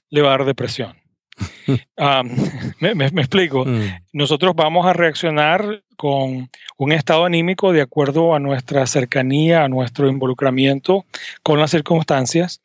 le 0.09 0.23
va 0.23 0.29
a 0.29 0.39
dar 0.39 0.47
depresión. 0.47 0.97
me, 2.81 3.07
explico. 3.07 3.65
Mm. 3.65 3.89
Nosotros 4.13 4.55
vamos 4.55 4.87
a 4.87 4.93
reaccionar 4.93 5.83
con 5.97 6.49
un 6.77 6.93
estado 6.93 7.25
anímico 7.25 7.73
de 7.73 7.83
acuerdo 7.83 8.37
a 8.37 8.39
nuestra 8.39 8.87
cercanía, 8.87 9.65
a 9.65 9.69
nuestro 9.69 10.09
involucramiento 10.09 11.05
con 11.43 11.59
las 11.59 11.73
circunstancias, 11.73 12.63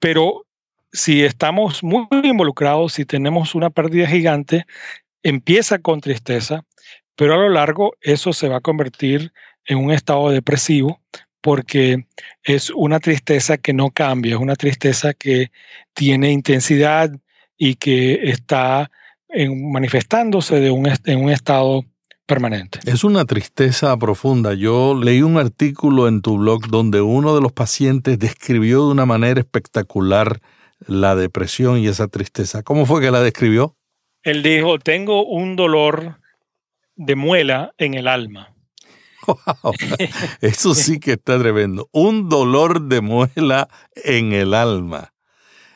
pero 0.00 0.44
si 0.92 1.22
estamos 1.22 1.84
muy 1.84 2.08
involucrados, 2.24 2.94
si 2.94 3.04
tenemos 3.04 3.54
una 3.54 3.70
pérdida 3.70 4.08
gigante, 4.08 4.66
empieza 5.22 5.78
con 5.78 6.00
tristeza, 6.00 6.64
pero 7.16 7.34
a 7.34 7.38
lo 7.38 7.48
largo 7.48 7.92
eso 8.00 8.32
se 8.32 8.48
va 8.48 8.58
a 8.58 8.60
convertir 8.60 9.32
en 9.66 9.78
un 9.78 9.90
estado 9.90 10.30
depresivo 10.30 11.00
porque 11.40 12.06
es 12.42 12.70
una 12.70 13.00
tristeza 13.00 13.58
que 13.58 13.72
no 13.72 13.90
cambia, 13.90 14.34
es 14.34 14.40
una 14.40 14.56
tristeza 14.56 15.14
que 15.14 15.50
tiene 15.94 16.32
intensidad 16.32 17.10
y 17.56 17.76
que 17.76 18.30
está 18.30 18.90
manifestándose 19.34 20.58
de 20.60 20.70
un, 20.70 20.88
en 21.04 21.22
un 21.22 21.30
estado 21.30 21.84
permanente. 22.26 22.80
Es 22.84 23.04
una 23.04 23.24
tristeza 23.24 23.96
profunda. 23.96 24.54
Yo 24.54 24.94
leí 24.94 25.22
un 25.22 25.38
artículo 25.38 26.08
en 26.08 26.22
tu 26.22 26.38
blog 26.38 26.68
donde 26.68 27.00
uno 27.00 27.34
de 27.34 27.40
los 27.40 27.52
pacientes 27.52 28.18
describió 28.18 28.84
de 28.86 28.92
una 28.92 29.06
manera 29.06 29.40
espectacular 29.40 30.40
la 30.86 31.16
depresión 31.16 31.78
y 31.78 31.88
esa 31.88 32.08
tristeza. 32.08 32.62
¿Cómo 32.62 32.86
fue 32.86 33.00
que 33.00 33.10
la 33.10 33.22
describió? 33.22 33.77
Él 34.22 34.42
dijo, 34.42 34.78
tengo 34.78 35.24
un 35.24 35.56
dolor 35.56 36.20
de 36.96 37.14
muela 37.14 37.72
en 37.78 37.94
el 37.94 38.08
alma. 38.08 38.54
Wow, 39.26 39.74
eso 40.40 40.74
sí 40.74 41.00
que 41.00 41.12
está 41.12 41.38
tremendo. 41.38 41.88
Un 41.92 42.28
dolor 42.28 42.82
de 42.82 43.00
muela 43.00 43.68
en 43.94 44.32
el 44.32 44.54
alma. 44.54 45.12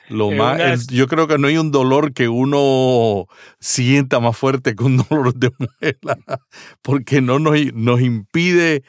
Lo 0.09 0.31
más, 0.31 0.89
yo 0.89 1.07
creo 1.07 1.27
que 1.27 1.39
no 1.39 1.47
hay 1.49 1.57
un 1.57 1.71
dolor 1.71 2.13
que 2.13 2.29
uno 2.29 3.27
sienta 3.61 4.21
más 4.21 4.37
fuerte 4.37 4.75
que 4.75 4.85
un 4.85 4.99
dolor 5.11 5.35
de 5.35 5.51
muela, 5.59 6.19
porque 6.83 7.21
no 7.21 7.39
nos, 7.39 7.57
nos 7.73 8.01
impide, 8.01 8.83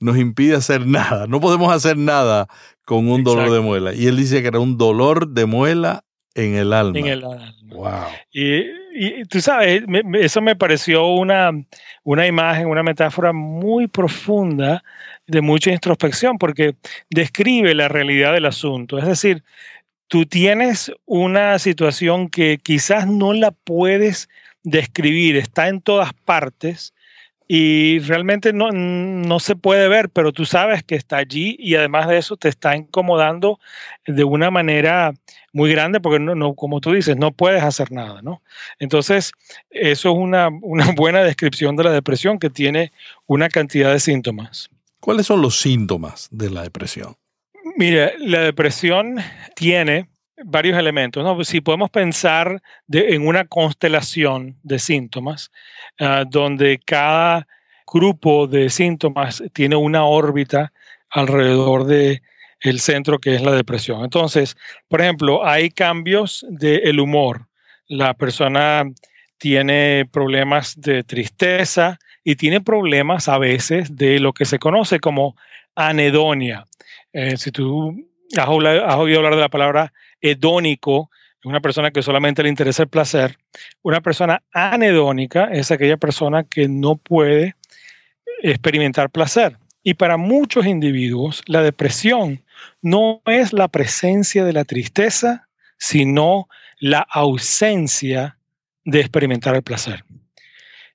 nos 0.00 0.16
impide 0.18 0.56
hacer 0.56 0.86
nada. 0.86 1.26
No 1.26 1.40
podemos 1.40 1.72
hacer 1.72 1.96
nada 1.96 2.48
con 2.84 3.08
un 3.08 3.22
dolor 3.22 3.50
de 3.50 3.60
muela. 3.60 3.94
Y 3.94 4.06
él 4.06 4.16
dice 4.16 4.42
que 4.42 4.48
era 4.48 4.58
un 4.58 4.76
dolor 4.76 5.28
de 5.28 5.46
muela 5.46 6.04
en 6.34 6.56
el 6.56 6.72
alma. 6.72 6.98
En 6.98 7.06
el 7.06 7.24
alma. 7.24 7.54
Wow. 7.66 8.06
Y, 8.32 8.64
tú 9.28 9.40
sabes, 9.40 9.82
eso 10.14 10.40
me 10.40 10.56
pareció 10.56 11.06
una, 11.06 11.50
una 12.02 12.26
imagen, 12.26 12.68
una 12.68 12.82
metáfora 12.82 13.32
muy 13.32 13.88
profunda 13.88 14.82
de 15.26 15.40
mucha 15.40 15.70
introspección, 15.70 16.38
porque 16.38 16.76
describe 17.10 17.74
la 17.74 17.88
realidad 17.88 18.32
del 18.32 18.46
asunto. 18.46 18.98
Es 18.98 19.06
decir, 19.06 19.42
tú 20.08 20.26
tienes 20.26 20.92
una 21.06 21.58
situación 21.58 22.28
que 22.28 22.58
quizás 22.62 23.06
no 23.06 23.32
la 23.32 23.50
puedes 23.50 24.28
describir, 24.62 25.36
está 25.36 25.68
en 25.68 25.80
todas 25.80 26.12
partes, 26.12 26.93
y 27.46 27.98
realmente 28.00 28.52
no, 28.52 28.70
no, 28.72 29.38
se 29.38 29.54
puede 29.54 29.88
ver, 29.88 30.08
pero 30.08 30.32
tú 30.32 30.46
sabes 30.46 30.82
que 30.82 30.94
está 30.94 31.18
allí 31.18 31.56
y 31.58 31.74
además 31.74 32.08
de 32.08 32.16
eso 32.16 32.36
te 32.36 32.48
está 32.48 32.74
incomodando 32.74 33.60
de 34.06 34.24
una 34.24 34.50
manera 34.50 35.12
muy 35.52 35.70
grande 35.70 36.00
porque 36.00 36.20
no, 36.20 36.34
no 36.34 36.54
como 36.54 36.80
tú 36.80 36.92
dices, 36.92 37.16
no 37.16 37.32
puedes 37.32 37.62
hacer 37.62 37.92
nada, 37.92 38.22
¿no? 38.22 38.42
Entonces, 38.78 39.32
eso 39.70 40.10
es 40.10 40.16
una, 40.16 40.48
una 40.62 40.92
buena 40.96 41.22
descripción 41.22 41.76
de 41.76 41.84
la 41.84 41.92
depresión 41.92 42.38
que 42.38 42.48
tiene 42.48 42.92
una 43.26 43.48
cantidad 43.48 43.92
de 43.92 44.00
síntomas. 44.00 44.70
¿Cuáles 45.00 45.26
son 45.26 45.42
los 45.42 45.60
síntomas 45.60 46.28
de 46.30 46.48
la 46.48 46.62
depresión? 46.62 47.16
Mira, 47.76 48.12
la 48.18 48.40
depresión 48.40 49.16
tiene 49.54 50.08
varios 50.42 50.78
elementos. 50.78 51.22
¿no? 51.24 51.42
Si 51.44 51.60
podemos 51.60 51.90
pensar 51.90 52.62
en 52.90 53.26
una 53.26 53.44
constelación 53.44 54.56
de 54.62 54.78
síntomas, 54.78 55.50
ah, 56.00 56.24
donde 56.28 56.80
cada 56.84 57.46
grupo 57.86 58.46
de 58.46 58.70
síntomas 58.70 59.42
tiene 59.52 59.76
una 59.76 60.04
órbita 60.04 60.72
alrededor 61.10 61.84
de 61.84 62.22
el 62.60 62.80
centro 62.80 63.18
que 63.18 63.34
es 63.34 63.42
la 63.42 63.52
depresión. 63.52 64.02
Entonces, 64.02 64.56
por 64.88 65.00
ejemplo, 65.00 65.46
hay 65.46 65.70
cambios 65.70 66.44
del 66.48 66.98
humor. 66.98 67.46
La 67.86 68.14
persona 68.14 68.84
tiene 69.36 70.06
problemas 70.10 70.80
de 70.80 71.04
tristeza 71.04 71.98
y 72.24 72.36
tiene 72.36 72.62
problemas 72.62 73.28
a 73.28 73.36
veces 73.36 73.94
de 73.94 74.18
lo 74.18 74.32
que 74.32 74.46
se 74.46 74.58
conoce 74.58 74.98
como 74.98 75.36
anedonia. 75.74 76.64
Eh, 77.12 77.36
si 77.36 77.52
tú 77.52 77.94
has, 78.38 78.48
oído 78.48 79.18
hablar 79.18 79.34
de 79.34 79.40
la 79.40 79.48
palabra 79.48 79.92
hedónico, 80.20 81.10
una 81.44 81.60
persona 81.60 81.90
que 81.90 82.02
solamente 82.02 82.42
le 82.42 82.48
interesa 82.48 82.82
el 82.82 82.88
placer. 82.88 83.38
Una 83.82 84.00
persona 84.00 84.42
anedónica 84.52 85.44
es 85.52 85.70
aquella 85.70 85.96
persona 85.96 86.44
que 86.44 86.68
no 86.68 86.96
puede 86.96 87.54
experimentar 88.42 89.10
placer. 89.10 89.58
Y 89.82 89.94
para 89.94 90.16
muchos 90.16 90.66
individuos, 90.66 91.42
la 91.46 91.62
depresión 91.62 92.42
no 92.80 93.20
es 93.26 93.52
la 93.52 93.68
presencia 93.68 94.44
de 94.44 94.54
la 94.54 94.64
tristeza, 94.64 95.48
sino 95.76 96.48
la 96.78 97.00
ausencia 97.00 98.38
de 98.84 99.00
experimentar 99.00 99.54
el 99.54 99.62
placer. 99.62 100.04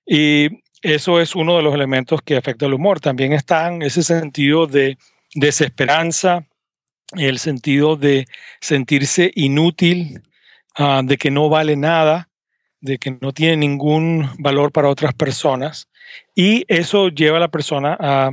Y 0.05 0.63
eso 0.81 1.19
es 1.19 1.36
uno 1.36 1.58
de 1.58 1.63
los 1.63 1.75
elementos 1.75 2.22
que 2.24 2.38
afecta 2.38 2.65
el 2.65 2.74
humor. 2.74 3.00
También 3.00 3.34
está 3.34 3.72
ese 3.81 4.01
sentido 4.01 4.65
de 4.65 4.98
desesperanza, 5.36 6.48
el 7.17 7.39
sentido 7.39 7.95
de 7.95 8.27
sentirse 8.61 9.31
inútil, 9.35 10.21
ah, 10.75 11.01
de 11.03 11.17
que 11.17 11.31
no 11.31 11.49
vale 11.49 11.75
nada, 11.75 12.29
de 12.81 12.97
que 12.97 13.17
no 13.19 13.33
tiene 13.33 13.57
ningún 13.57 14.29
valor 14.37 14.71
para 14.71 14.89
otras 14.89 15.13
personas. 15.13 15.89
Y 16.35 16.65
eso 16.67 17.09
lleva 17.09 17.37
a 17.37 17.41
la 17.41 17.49
persona 17.49 17.97
a 17.99 18.31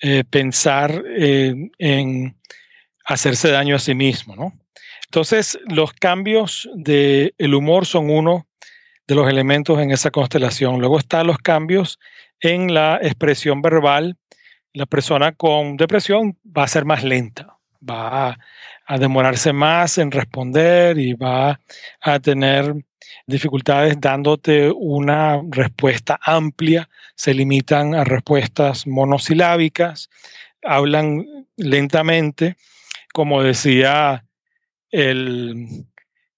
eh, 0.00 0.24
pensar 0.28 1.02
eh, 1.16 1.70
en 1.78 2.36
hacerse 3.04 3.50
daño 3.50 3.76
a 3.76 3.78
sí 3.78 3.94
mismo. 3.94 4.36
¿no? 4.36 4.52
Entonces, 5.06 5.58
los 5.68 5.92
cambios 5.92 6.68
del 6.74 7.34
el 7.38 7.54
humor 7.54 7.86
son 7.86 8.10
uno 8.10 8.46
de 9.06 9.14
los 9.14 9.28
elementos 9.28 9.78
en 9.78 9.90
esa 9.92 10.10
constelación. 10.10 10.80
Luego 10.80 10.98
están 10.98 11.26
los 11.26 11.38
cambios 11.38 11.98
en 12.40 12.74
la 12.74 12.98
expresión 13.00 13.62
verbal. 13.62 14.16
La 14.72 14.86
persona 14.86 15.32
con 15.32 15.76
depresión 15.76 16.36
va 16.44 16.64
a 16.64 16.68
ser 16.68 16.84
más 16.84 17.04
lenta, 17.04 17.55
va 17.88 18.38
a, 18.86 18.98
demorarse 18.98 19.52
más 19.52 19.98
en 19.98 20.10
responder 20.10 20.98
y 20.98 21.14
va 21.14 21.58
a 22.00 22.20
tener 22.20 22.74
dificultades 23.26 24.00
dándote 24.00 24.70
una 24.70 25.40
respuesta 25.50 26.18
amplia, 26.22 26.88
se 27.14 27.34
limitan 27.34 27.94
a 27.94 28.04
respuestas 28.04 28.86
monosilábicas, 28.86 30.08
hablan 30.62 31.26
lentamente, 31.56 32.56
como 33.12 33.42
decía 33.42 34.24
el 34.90 35.86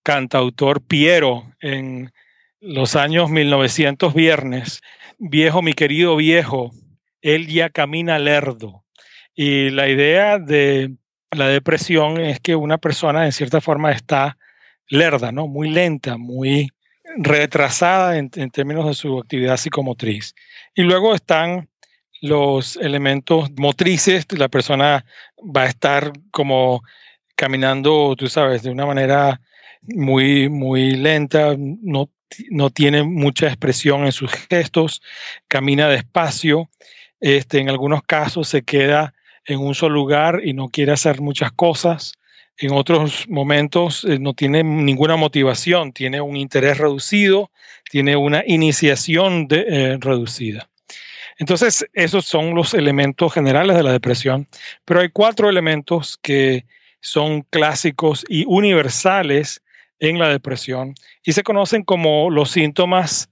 cantautor 0.02 0.82
Piero 0.82 1.52
en 1.60 2.12
los 2.60 2.96
años 2.96 3.30
1900 3.30 4.14
viernes, 4.14 4.80
viejo, 5.18 5.62
mi 5.62 5.74
querido 5.74 6.16
viejo, 6.16 6.72
él 7.22 7.46
ya 7.46 7.70
camina 7.70 8.18
lerdo. 8.18 8.84
Y 9.34 9.70
la 9.70 9.88
idea 9.88 10.38
de 10.38 10.96
la 11.30 11.48
depresión 11.48 12.20
es 12.20 12.40
que 12.40 12.56
una 12.56 12.78
persona 12.78 13.26
en 13.26 13.32
cierta 13.32 13.60
forma 13.60 13.92
está 13.92 14.38
lerda, 14.88 15.32
¿no? 15.32 15.46
Muy 15.46 15.70
lenta, 15.70 16.16
muy 16.16 16.70
retrasada 17.16 18.16
en, 18.16 18.30
términos 18.30 18.86
de 18.86 18.94
su 18.94 19.18
actividad 19.18 19.56
psicomotriz. 19.56 20.34
Y 20.74 20.82
luego 20.82 21.14
están 21.14 21.68
los 22.20 22.76
elementos 22.76 23.50
motrices, 23.56 24.26
la 24.36 24.48
persona 24.48 25.04
va 25.38 25.62
a 25.62 25.68
estar 25.68 26.12
como 26.30 26.82
caminando, 27.36 28.16
tú 28.16 28.28
sabes, 28.28 28.62
de 28.62 28.70
una 28.70 28.86
manera 28.86 29.40
muy, 29.82 30.48
muy 30.48 30.92
lenta, 30.92 31.54
no 31.56 32.10
no 32.50 32.70
tiene 32.70 33.02
mucha 33.02 33.46
expresión 33.46 34.04
en 34.04 34.12
sus 34.12 34.30
gestos, 34.32 35.02
camina 35.48 35.88
despacio, 35.88 36.68
este, 37.20 37.58
en 37.58 37.68
algunos 37.68 38.02
casos 38.02 38.48
se 38.48 38.62
queda 38.62 39.14
en 39.48 39.60
un 39.60 39.74
solo 39.74 39.94
lugar 39.94 40.42
y 40.44 40.52
no 40.52 40.68
quiere 40.68 40.92
hacer 40.92 41.20
muchas 41.20 41.50
cosas. 41.50 42.12
En 42.58 42.72
otros 42.72 43.28
momentos 43.28 44.04
eh, 44.04 44.18
no 44.18 44.34
tiene 44.34 44.62
ninguna 44.62 45.16
motivación, 45.16 45.92
tiene 45.92 46.20
un 46.20 46.36
interés 46.36 46.78
reducido, 46.78 47.50
tiene 47.90 48.16
una 48.16 48.44
iniciación 48.46 49.48
eh, 49.50 49.96
reducida. 50.00 50.68
Entonces, 51.38 51.86
esos 51.94 52.26
son 52.26 52.54
los 52.54 52.74
elementos 52.74 53.32
generales 53.32 53.76
de 53.76 53.84
la 53.84 53.92
depresión, 53.92 54.48
pero 54.84 55.00
hay 55.00 55.08
cuatro 55.08 55.48
elementos 55.48 56.18
que 56.20 56.66
son 57.00 57.42
clásicos 57.42 58.24
y 58.28 58.44
universales 58.46 59.62
en 60.00 60.18
la 60.18 60.28
depresión 60.28 60.94
y 61.24 61.32
se 61.32 61.44
conocen 61.44 61.84
como 61.84 62.28
los 62.28 62.50
síntomas 62.50 63.30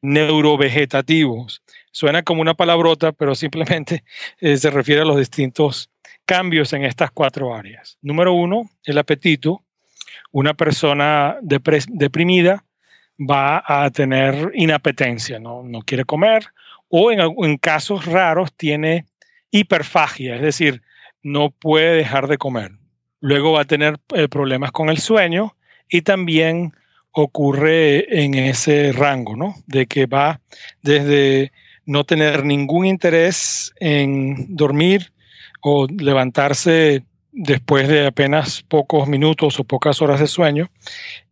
neurovegetativos. 0.00 1.62
Suena 1.92 2.22
como 2.22 2.40
una 2.40 2.54
palabrota, 2.54 3.12
pero 3.12 3.34
simplemente 3.34 4.04
eh, 4.40 4.56
se 4.56 4.70
refiere 4.70 5.02
a 5.02 5.04
los 5.04 5.18
distintos 5.18 5.90
cambios 6.24 6.72
en 6.72 6.84
estas 6.84 7.10
cuatro 7.10 7.54
áreas. 7.54 7.98
Número 8.02 8.32
uno, 8.32 8.68
el 8.84 8.98
apetito. 8.98 9.64
Una 10.30 10.54
persona 10.54 11.38
deprimida 11.40 12.64
va 13.18 13.62
a 13.66 13.90
tener 13.90 14.52
inapetencia, 14.54 15.38
no, 15.38 15.62
no 15.62 15.80
quiere 15.80 16.04
comer, 16.04 16.44
o 16.88 17.10
en, 17.10 17.20
en 17.20 17.56
casos 17.56 18.04
raros 18.04 18.52
tiene 18.54 19.06
hiperfagia, 19.50 20.36
es 20.36 20.42
decir, 20.42 20.82
no 21.22 21.50
puede 21.50 21.96
dejar 21.96 22.28
de 22.28 22.38
comer. 22.38 22.72
Luego 23.20 23.52
va 23.52 23.62
a 23.62 23.66
tener 23.66 23.98
eh, 24.14 24.28
problemas 24.28 24.70
con 24.70 24.88
el 24.88 24.98
sueño 24.98 25.56
y 25.88 26.02
también 26.02 26.72
ocurre 27.10 28.22
en 28.22 28.34
ese 28.34 28.92
rango, 28.92 29.36
¿no? 29.36 29.54
De 29.66 29.86
que 29.86 30.06
va 30.06 30.40
desde 30.82 31.52
no 31.88 32.04
tener 32.04 32.44
ningún 32.44 32.84
interés 32.84 33.72
en 33.80 34.54
dormir 34.54 35.10
o 35.62 35.86
levantarse 35.86 37.02
después 37.32 37.88
de 37.88 38.06
apenas 38.06 38.62
pocos 38.62 39.08
minutos 39.08 39.58
o 39.58 39.64
pocas 39.64 40.02
horas 40.02 40.20
de 40.20 40.26
sueño 40.26 40.70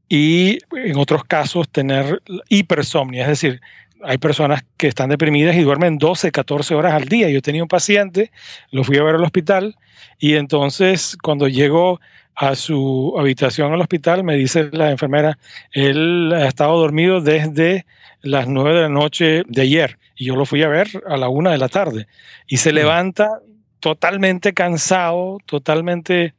y 0.09 0.59
en 0.73 0.97
otros 0.97 1.25
casos 1.25 1.69
tener 1.69 2.23
hipersomnia, 2.49 3.23
es 3.23 3.29
decir, 3.29 3.61
hay 4.03 4.17
personas 4.17 4.65
que 4.79 4.89
están 4.89 5.11
deprimidas 5.11 5.57
y 5.57 5.63
duermen 5.63 5.99
12, 5.99 6.33
14 6.33 6.75
horas 6.75 6.95
al 6.95 7.09
día. 7.09 7.29
Yo 7.29 7.43
tenía 7.43 7.63
un 7.63 7.69
paciente, 7.69 8.31
lo 8.71 8.85
fui 8.85 8.99
a 8.99 9.03
ver 9.03 9.17
al 9.17 9.25
hospital 9.25 9.77
y 10.19 10.35
entonces 10.35 11.17
cuando 11.23 11.49
llego 11.49 12.01
a 12.37 12.55
su 12.55 13.15
habitación 13.19 13.73
al 13.73 13.81
hospital, 13.81 14.23
me 14.23 14.37
dice 14.37 14.69
la 14.73 14.91
enfermera, 14.91 15.39
él 15.73 16.33
ha 16.35 16.47
estado 16.47 16.79
dormido 16.79 17.21
desde 17.21 17.87
las 18.21 18.47
nueve 18.47 18.75
de 18.75 18.83
la 18.83 18.89
noche 18.89 19.43
de 19.49 19.63
ayer 19.63 19.99
y 20.17 20.27
yo 20.27 20.37
lo 20.37 20.45
fui 20.45 20.63
a 20.63 20.69
ver 20.69 20.89
a 21.09 21.17
la 21.17 21.29
una 21.29 21.51
de 21.51 21.59
la 21.59 21.69
tarde. 21.69 22.07
Y 22.47 22.59
se 22.59 22.73
levanta 22.73 23.41
totalmente 23.81 24.53
cansado, 24.53 25.39
totalmente 25.47 26.35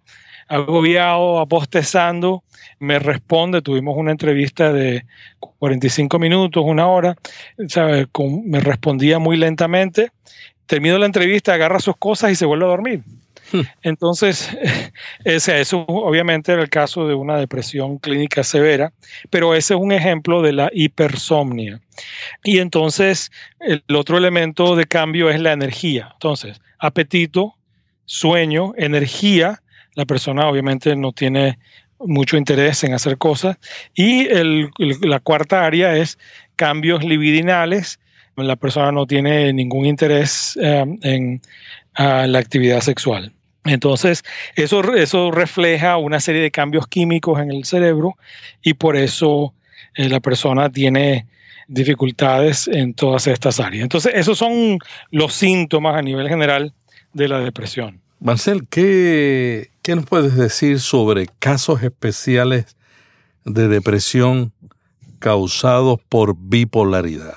agobiado, 0.48 1.40
apostezando, 1.40 2.44
me 2.80 3.00
responde, 3.00 3.62
tuvimos 3.62 3.98
una 3.98 4.12
entrevista 4.12 4.72
de 4.72 5.06
45 5.40 6.20
minutos, 6.20 6.64
una 6.66 6.88
hora, 6.88 7.16
me 7.58 8.60
respondía 8.60 9.20
muy 9.20 9.36
lentamente, 9.36 10.12
termino 10.66 10.98
la 10.98 11.06
entrevista, 11.06 11.54
agarra 11.54 11.80
sus 11.80 11.98
cosas 11.98 12.32
y 12.32 12.36
se 12.36 12.46
vuelve 12.46 12.66
a 12.66 12.70
dormir. 12.70 13.04
Entonces, 13.82 14.50
eso 15.24 15.86
obviamente 15.88 16.52
era 16.52 16.62
el 16.62 16.70
caso 16.70 17.08
de 17.08 17.14
una 17.14 17.38
depresión 17.38 17.98
clínica 17.98 18.44
severa, 18.44 18.94
pero 19.30 19.54
ese 19.56 19.74
es 19.74 19.80
un 19.80 19.92
ejemplo 19.92 20.42
de 20.42 20.54
la 20.54 20.70
hipersomnia. 20.74 21.82
Y 22.44 22.60
entonces, 22.60 23.32
el 23.60 23.84
otro 23.96 24.18
elemento 24.18 24.76
de 24.76 24.86
cambio 24.86 25.30
es 25.30 25.40
la 25.40 25.54
energía. 25.54 26.10
Entonces, 26.14 26.62
apetito, 26.80 27.56
sueño, 28.06 28.74
energía. 28.78 29.62
La 29.96 30.06
persona 30.06 30.48
obviamente 30.48 30.96
no 30.96 31.12
tiene 31.12 31.58
mucho 32.00 32.38
interés 32.38 32.84
en 32.84 32.94
hacer 32.94 33.18
cosas. 33.18 33.58
Y 33.96 34.28
la 35.02 35.20
cuarta 35.20 35.66
área 35.66 35.96
es 35.96 36.18
cambios 36.56 37.04
libidinales. 37.04 38.00
La 38.36 38.56
persona 38.56 38.92
no 38.92 39.08
tiene 39.08 39.52
ningún 39.54 39.86
interés 39.86 40.58
eh, 40.62 40.86
en 41.02 41.42
la 41.98 42.38
actividad 42.38 42.82
sexual. 42.82 43.34
Entonces, 43.68 44.24
eso, 44.56 44.96
eso 44.96 45.32
refleja 45.32 45.98
una 45.98 46.20
serie 46.20 46.42
de 46.42 46.52
cambios 46.52 46.88
químicos 46.88 47.40
en 47.40 47.52
el 47.52 47.66
cerebro 47.66 48.16
y 48.62 48.74
por 48.74 48.96
eso 48.96 49.54
eh, 49.96 50.10
la 50.10 50.20
persona 50.20 50.70
tiene 50.70 51.28
dificultades 51.68 52.68
en 52.68 52.94
todas 52.94 53.28
estas 53.28 53.60
áreas. 53.60 53.84
Entonces, 53.84 54.14
esos 54.16 54.38
son 54.38 54.80
los 55.12 55.34
síntomas 55.34 55.96
a 55.96 56.02
nivel 56.02 56.30
general 56.30 56.74
de 57.14 57.28
la 57.28 57.40
depresión. 57.40 58.02
Marcel, 58.20 58.68
¿qué, 58.70 59.70
qué 59.82 59.96
nos 59.96 60.06
puedes 60.06 60.36
decir 60.36 60.80
sobre 60.80 61.28
casos 61.40 61.84
especiales 61.84 62.76
de 63.46 63.68
depresión 63.68 64.54
causados 65.20 66.00
por 66.10 66.36
bipolaridad? 66.38 67.36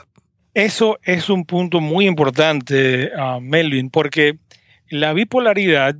Eso 0.55 0.99
es 1.03 1.31
un 1.31 1.45
punto 1.45 1.81
muy 1.81 2.07
importante, 2.07 3.11
uh, 3.17 3.41
Melvin, 3.41 3.91
porque 3.91 4.39
la 4.89 5.13
bipolaridad 5.13 5.95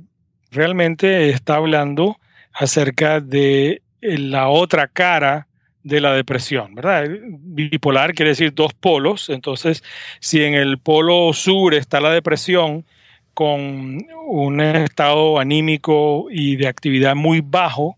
realmente 0.51 1.29
está 1.29 1.55
hablando 1.55 2.19
acerca 2.53 3.19
de 3.19 3.81
eh, 4.01 4.17
la 4.17 4.49
otra 4.49 4.87
cara 4.87 5.47
de 5.83 5.99
la 5.99 6.13
depresión, 6.13 6.75
¿verdad? 6.75 7.05
Bipolar 7.27 8.13
quiere 8.13 8.29
decir 8.31 8.53
dos 8.53 8.73
polos, 8.73 9.29
entonces 9.29 9.83
si 10.19 10.43
en 10.43 10.53
el 10.53 10.77
polo 10.77 11.33
sur 11.33 11.73
está 11.73 11.99
la 11.99 12.11
depresión 12.11 12.85
con 13.33 14.05
un 14.27 14.61
estado 14.61 15.39
anímico 15.39 16.27
y 16.29 16.57
de 16.57 16.67
actividad 16.67 17.15
muy 17.15 17.41
bajo, 17.41 17.97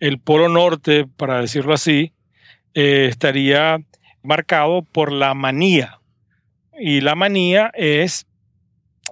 el 0.00 0.18
polo 0.18 0.48
norte, 0.48 1.06
para 1.16 1.40
decirlo 1.40 1.74
así, 1.74 2.12
eh, 2.74 3.06
estaría 3.08 3.78
marcado 4.22 4.82
por 4.82 5.12
la 5.12 5.32
manía. 5.34 6.00
Y 6.78 7.00
la 7.00 7.14
manía 7.14 7.70
es 7.74 8.26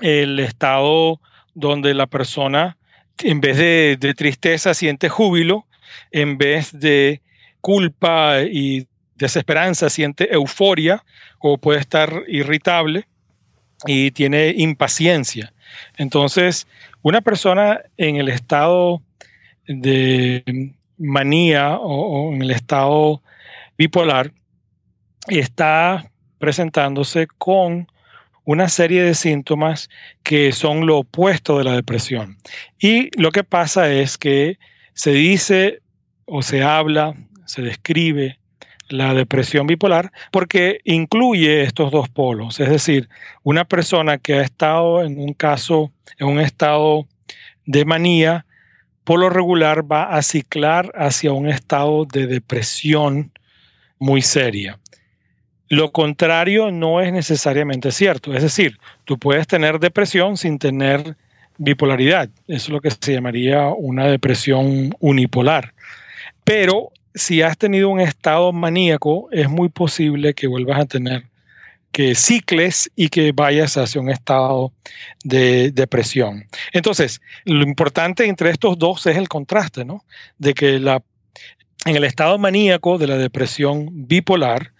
el 0.00 0.40
estado 0.40 1.20
donde 1.54 1.94
la 1.94 2.06
persona, 2.06 2.76
en 3.24 3.40
vez 3.40 3.56
de, 3.56 4.14
tristeza, 4.14 4.74
siente 4.74 5.08
júbilo, 5.08 5.66
en 6.10 6.38
vez 6.38 6.70
de 6.72 7.20
culpa 7.60 8.42
y 8.42 8.86
desesperanza, 9.16 9.90
siente 9.90 10.32
euforia 10.32 11.04
o 11.38 11.58
puede 11.58 11.80
estar 11.80 12.24
irritable 12.28 13.06
y 13.86 14.10
tiene 14.10 14.54
impaciencia. 14.56 15.52
Entonces, 15.96 16.66
una 17.02 17.20
persona 17.20 17.80
en 17.96 18.16
el 18.16 18.28
estado 18.28 19.02
de 19.66 20.72
manía 20.98 21.76
o, 21.76 22.32
en 22.34 22.42
el 22.42 22.50
estado 22.50 23.22
bipolar 23.78 24.32
está 25.28 26.10
presentándose 26.38 27.26
con 27.38 27.86
una 28.44 28.68
serie 28.68 29.02
de 29.02 29.14
síntomas 29.14 29.88
que 30.22 30.52
son 30.52 30.86
lo 30.86 30.98
opuesto 30.98 31.58
de 31.58 31.64
la 31.64 31.74
depresión. 31.74 32.38
Y 32.78 33.10
lo 33.20 33.32
que 33.32 33.44
pasa 33.44 33.92
es 33.92 34.18
que 34.18 34.58
se 34.94 35.12
dice 35.12 35.80
o 36.26 36.42
se 36.42 36.62
habla 36.62 37.14
se 37.50 37.62
describe 37.62 38.38
la 38.88 39.12
depresión 39.14 39.66
bipolar 39.66 40.12
porque 40.30 40.80
incluye 40.84 41.62
estos 41.62 41.90
dos 41.90 42.08
polos, 42.08 42.60
es 42.60 42.70
decir, 42.70 43.08
una 43.42 43.64
persona 43.64 44.18
que 44.18 44.34
ha 44.34 44.42
estado 44.42 45.02
en 45.02 45.20
un 45.20 45.32
caso, 45.32 45.92
en 46.18 46.28
un 46.28 46.40
estado 46.40 47.06
de 47.66 47.84
manía, 47.84 48.46
por 49.04 49.20
lo 49.20 49.30
regular 49.30 49.90
va 49.90 50.04
a 50.04 50.22
ciclar 50.22 50.92
hacia 50.94 51.32
un 51.32 51.48
estado 51.48 52.04
de 52.04 52.26
depresión 52.26 53.32
muy 53.98 54.22
seria. 54.22 54.78
Lo 55.70 55.92
contrario 55.92 56.72
no 56.72 57.00
es 57.00 57.12
necesariamente 57.12 57.92
cierto, 57.92 58.34
es 58.34 58.42
decir, 58.42 58.78
tú 59.04 59.18
puedes 59.18 59.46
tener 59.46 59.78
depresión 59.78 60.36
sin 60.36 60.58
tener 60.58 61.16
bipolaridad, 61.58 62.28
eso 62.48 62.64
es 62.64 62.68
lo 62.70 62.80
que 62.80 62.90
se 62.90 63.12
llamaría 63.12 63.68
una 63.68 64.06
depresión 64.06 64.94
unipolar. 64.98 65.72
Pero 66.42 66.90
si 67.14 67.42
has 67.42 67.56
tenido 67.56 67.88
un 67.88 68.00
estado 68.00 68.52
maníaco, 68.52 69.28
es 69.30 69.48
muy 69.48 69.68
posible 69.68 70.34
que 70.34 70.48
vuelvas 70.48 70.80
a 70.80 70.86
tener 70.86 71.24
que 71.92 72.14
cicles 72.14 72.90
y 72.96 73.08
que 73.08 73.32
vayas 73.32 73.76
hacia 73.76 74.00
un 74.00 74.10
estado 74.10 74.72
de 75.24 75.70
depresión. 75.70 76.46
Entonces, 76.72 77.20
lo 77.44 77.62
importante 77.62 78.26
entre 78.26 78.50
estos 78.50 78.78
dos 78.78 79.06
es 79.06 79.16
el 79.16 79.28
contraste, 79.28 79.84
¿no? 79.84 80.04
De 80.38 80.54
que 80.54 80.78
la, 80.78 81.02
en 81.86 81.96
el 81.96 82.04
estado 82.04 82.38
maníaco 82.38 82.98
de 82.98 83.06
la 83.06 83.16
depresión 83.16 83.88
bipolar, 84.06 84.72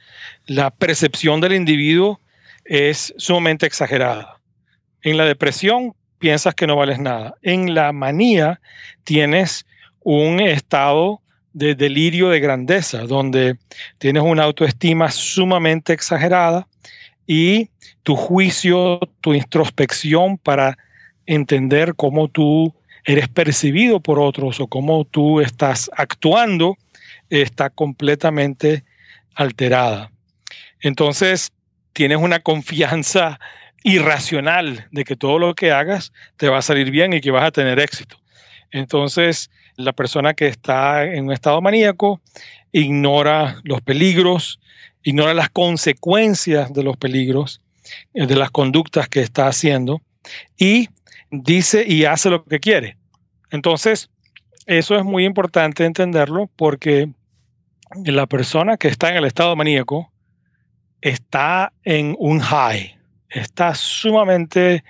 la 0.47 0.71
percepción 0.71 1.41
del 1.41 1.55
individuo 1.55 2.21
es 2.65 3.15
sumamente 3.17 3.67
exagerada. 3.67 4.39
En 5.03 5.17
la 5.17 5.25
depresión 5.25 5.95
piensas 6.19 6.55
que 6.55 6.67
no 6.67 6.77
vales 6.77 6.99
nada. 6.99 7.35
En 7.43 7.75
la 7.75 7.93
manía 7.93 8.61
tienes 9.05 9.67
un 10.01 10.41
estado 10.41 11.21
de 11.53 11.75
delirio 11.75 12.29
de 12.29 12.41
grandeza, 12.41 13.05
donde 13.05 13.57
tienes 13.99 14.23
una 14.23 14.45
autoestima 14.45 15.11
sumamente 15.11 15.93
exagerada 15.93 16.69
y 17.27 17.71
tu 18.03 18.15
juicio, 18.15 19.01
tu 19.21 19.35
introspección 19.35 20.39
para 20.39 20.77
entender 21.27 21.95
cómo 21.97 22.29
tú 22.29 22.75
eres 23.05 23.29
percibido 23.29 24.01
por 24.01 24.21
otros 24.21 24.61
o 24.61 24.67
cómo 24.67 25.05
tú 25.05 25.41
estás 25.41 25.91
actuando 25.97 26.77
está 27.31 27.71
completamente 27.71 28.85
alterada. 29.35 30.11
Entonces, 30.81 31.53
tienes 31.93 32.19
una 32.19 32.41
confianza 32.41 33.41
irracional 33.83 34.89
de 34.91 35.05
que 35.05 35.17
todo 35.17 35.39
lo 35.39 35.55
que 35.55 35.73
hagas 35.73 36.13
te 36.37 36.49
va 36.49 36.59
a 36.59 36.63
salir 36.63 36.91
bien 36.91 37.13
y 37.13 37.21
que 37.21 37.31
vas 37.31 37.45
a 37.45 37.51
tener 37.51 37.79
éxito. 37.79 38.17
Entonces, 38.73 39.51
la 39.77 39.93
persona 39.93 40.35
que 40.35 40.47
está 40.47 41.05
en 41.05 41.27
un 41.27 41.33
estado 41.33 41.61
maníaco 41.61 42.21
ignora 42.73 43.61
los 43.65 43.81
peligros, 43.81 44.61
ignora 45.03 45.35
las 45.35 45.49
consecuencias 45.49 46.73
de 46.73 46.83
los 46.83 46.97
peligros, 46.97 47.61
eh, 48.15 48.27
de 48.27 48.37
las 48.37 48.51
conductas 48.51 49.09
que 49.09 49.21
está 49.21 49.47
haciendo 49.47 50.03
y 50.57 50.89
dice 51.31 51.85
y 51.87 52.05
hace 52.05 52.31
lo 52.31 52.45
que 52.45 52.61
quiere. 52.61 52.97
Entonces, 53.51 54.11
eso 54.67 54.97
es 54.97 55.05
muy 55.05 55.25
importante 55.25 55.85
entenderlo 55.85 56.49
porque 56.57 57.11
la 58.05 58.27
persona 58.27 58.77
que 58.77 58.89
está 58.89 59.11
en 59.11 59.17
el 59.17 59.25
estado 59.25 59.57
maníaco 59.57 60.13
está 61.01 61.73
en 61.85 62.15
un 62.19 62.41
high, 62.41 62.99
está 63.29 63.75
sumamente 63.75 64.85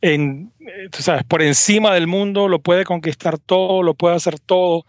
en, 0.00 0.52
tú 0.90 1.02
sabes, 1.02 1.24
por 1.24 1.40
encima 1.40 1.94
del 1.94 2.06
mundo, 2.06 2.48
lo 2.48 2.60
puede 2.60 2.84
conquistar 2.84 3.38
todo, 3.38 3.82
lo 3.82 3.94
puede 3.94 4.16
hacer 4.16 4.38
todo, 4.38 4.84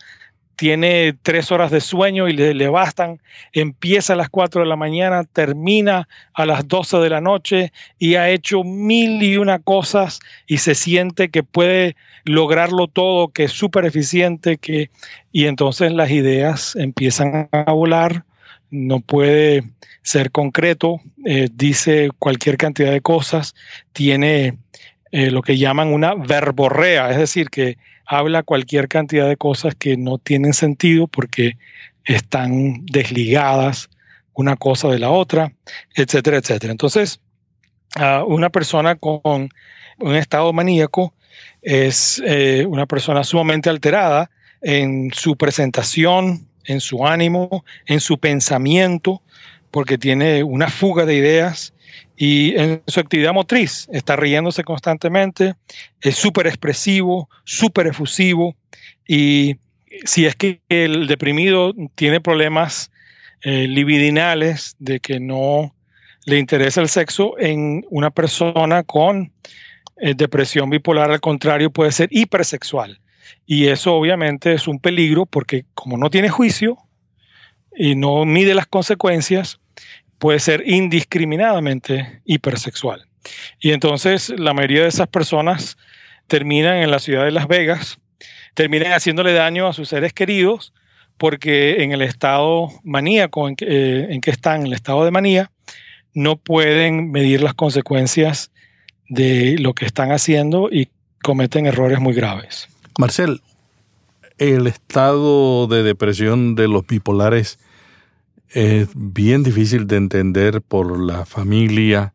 tiene 0.56 1.14
tres 1.22 1.52
horas 1.52 1.72
de 1.72 1.82
sueño 1.82 2.28
y 2.28 2.34
le, 2.34 2.68
bastan, 2.68 3.20
empieza 3.54 4.14
a 4.14 4.16
las 4.16 4.30
cuatro 4.30 4.62
de 4.62 4.68
la 4.68 4.76
mañana, 4.76 5.24
termina 5.24 6.08
a 6.34 6.46
las 6.46 6.68
doce 6.68 6.98
de 6.98 7.10
la 7.10 7.22
noche 7.22 7.72
y 8.00 8.16
ha 8.16 8.30
hecho 8.30 8.64
mil 8.64 9.22
y 9.22 9.38
una 9.38 9.60
cosas 9.60 10.20
y 10.48 10.58
se 10.58 10.76
siente 10.76 11.30
que 11.30 11.44
puede 11.44 11.96
lograrlo 12.24 12.88
todo, 12.88 13.30
que 13.30 13.46
es 13.46 13.52
súper 13.52 13.86
eficiente, 13.86 14.58
que, 14.58 14.90
y 15.32 15.46
entonces 15.46 15.92
las 15.92 16.10
ideas 16.12 16.76
empiezan 16.76 17.50
a 17.52 17.72
volar, 17.72 18.24
no 18.72 19.00
puede 19.00 19.64
ser 20.02 20.32
concreto, 20.32 21.02
eh, 21.26 21.50
dice 21.52 22.10
cualquier 22.20 22.58
cantidad 22.58 22.92
de 22.92 23.02
cosas, 23.02 23.56
tiene 23.94 24.58
eh, 25.12 25.32
lo 25.32 25.42
que 25.42 25.58
llaman 25.58 25.94
una 25.94 26.16
verborrea, 26.16 27.10
es 27.12 27.18
decir, 27.18 27.50
que 27.50 27.78
habla 28.06 28.44
cualquier 28.44 28.88
cantidad 28.88 29.28
de 29.28 29.38
cosas 29.38 29.76
que 29.76 29.98
no 29.98 30.18
tienen 30.18 30.54
sentido 30.54 31.08
porque 31.08 31.58
están 32.04 32.86
desligadas 32.86 33.90
una 34.34 34.56
cosa 34.56 34.90
de 34.90 35.00
la 35.00 35.10
otra, 35.10 35.54
etcétera, 35.96 36.38
etcétera. 36.38 36.72
Entonces, 36.72 37.20
una 38.28 38.50
persona 38.50 38.96
con 38.96 39.50
un 40.00 40.16
estado 40.16 40.52
maníaco 40.54 41.14
es 41.62 42.22
eh, 42.26 42.66
una 42.68 42.86
persona 42.86 43.24
sumamente 43.24 43.70
alterada 43.70 44.30
en 44.62 45.12
su 45.14 45.38
presentación, 45.38 46.48
en 46.66 46.80
su 46.82 47.06
ánimo, 47.06 47.64
en 47.86 48.00
su 48.00 48.18
pensamiento, 48.18 49.22
porque 49.72 49.98
tiene 49.98 50.44
una 50.44 50.70
fuga 50.70 51.06
de 51.06 51.16
ideas 51.16 51.74
y 52.18 52.56
en 52.58 52.82
su 52.88 53.00
actividad 53.00 53.34
motriz 53.34 53.88
está 53.92 54.16
riéndose 54.16 54.64
constantemente, 54.64 55.56
es 56.02 56.16
súper 56.16 56.48
expresivo, 56.48 57.30
súper 57.44 57.88
efusivo 57.88 58.56
y 59.08 59.58
si 60.06 60.26
es 60.26 60.36
que 60.36 60.62
el 60.70 61.08
deprimido 61.08 61.74
tiene 61.96 62.22
problemas 62.22 62.92
eh, 63.42 63.68
libidinales 63.68 64.76
de 64.80 65.00
que 65.00 65.20
no 65.20 65.74
le 66.26 66.40
interesa 66.40 66.82
el 66.82 66.90
sexo, 66.90 67.38
en 67.38 67.86
una 67.90 68.10
persona 68.10 68.84
con 68.84 69.32
eh, 69.98 70.14
depresión 70.16 70.70
bipolar 70.70 71.12
al 71.12 71.22
contrario 71.22 71.70
puede 71.70 71.92
ser 71.92 72.10
hipersexual. 72.12 73.00
Y 73.46 73.68
eso 73.68 73.94
obviamente 73.94 74.54
es 74.54 74.68
un 74.68 74.80
peligro 74.80 75.26
porque 75.26 75.66
como 75.74 75.98
no 75.98 76.10
tiene 76.10 76.30
juicio 76.30 76.78
y 77.76 77.96
no 77.96 78.26
mide 78.26 78.56
las 78.56 78.66
consecuencias, 78.68 79.60
puede 80.20 80.40
ser 80.40 80.64
indiscriminadamente 80.66 82.22
hipersexual. 82.26 83.08
Y 83.60 83.72
entonces 83.72 84.34
la 84.38 84.54
mayoría 84.54 84.84
de 84.84 84.90
esas 84.90 85.08
personas 85.08 85.78
terminan 86.28 86.78
en 86.78 86.92
la 86.92 87.00
ciudad 87.00 87.26
de 87.26 87.32
Las 87.32 87.48
Vegas, 87.48 87.98
terminan 88.54 88.94
haciéndole 88.94 89.34
daño 89.34 89.68
a 89.68 89.74
sus 89.74 89.90
seres 89.90 90.14
queridos 90.14 90.74
porque 91.18 91.84
en 91.84 91.92
el 91.92 92.02
estado 92.02 92.70
maníaco 92.84 93.48
en 93.48 93.56
que, 93.56 93.66
eh, 93.68 94.20
están, 94.26 94.62
en 94.62 94.68
el 94.68 94.74
estado 94.74 95.06
de 95.06 95.12
manía, 95.12 95.52
no 96.14 96.36
pueden 96.38 97.12
medir 97.12 97.42
las 97.42 97.54
consecuencias 97.54 98.52
de 99.08 99.58
lo 99.60 99.74
que 99.74 99.86
están 99.86 100.12
haciendo 100.12 100.70
y 100.72 100.90
cometen 101.22 101.66
errores 101.66 102.00
muy 102.00 102.14
graves. 102.14 102.68
Marcel, 102.98 103.42
el 104.38 104.68
estado 104.68 105.68
de 105.68 105.84
depresión 105.84 106.56
de 106.56 106.68
los 106.68 106.86
bipolares 106.88 107.60
es 108.50 108.90
bien 108.96 109.44
difícil 109.44 109.88
de 109.88 109.98
entender 109.98 110.62
por 110.62 111.00
la 111.00 111.26
familia 111.26 112.14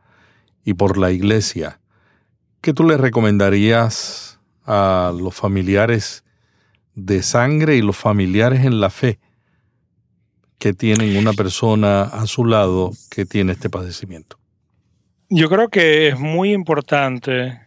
y 0.65 0.75
por 0.75 0.99
la 0.99 1.11
iglesia. 1.11 1.81
¿Qué 2.61 2.73
tú 2.73 2.85
le 2.85 2.97
recomendarías 2.97 4.39
a 4.65 5.13
los 5.19 5.35
familiares 5.35 6.25
de 6.95 7.23
sangre 7.23 7.77
y 7.77 7.83
los 7.83 7.97
familiares 7.97 8.65
en 8.65 8.81
la 8.81 8.91
fe 8.91 9.19
que 10.59 10.75
tienen 10.75 11.17
una 11.17 11.33
persona 11.33 12.03
a 12.03 12.27
su 12.27 12.45
lado 12.45 12.93
que 13.11 13.25
tiene 13.25 13.53
este 13.53 13.71
padecimiento? 13.71 14.39
Yo 15.31 15.49
creo 15.49 15.69
que 15.69 16.09
es 16.09 16.19
muy 16.19 16.53
importante 16.53 17.61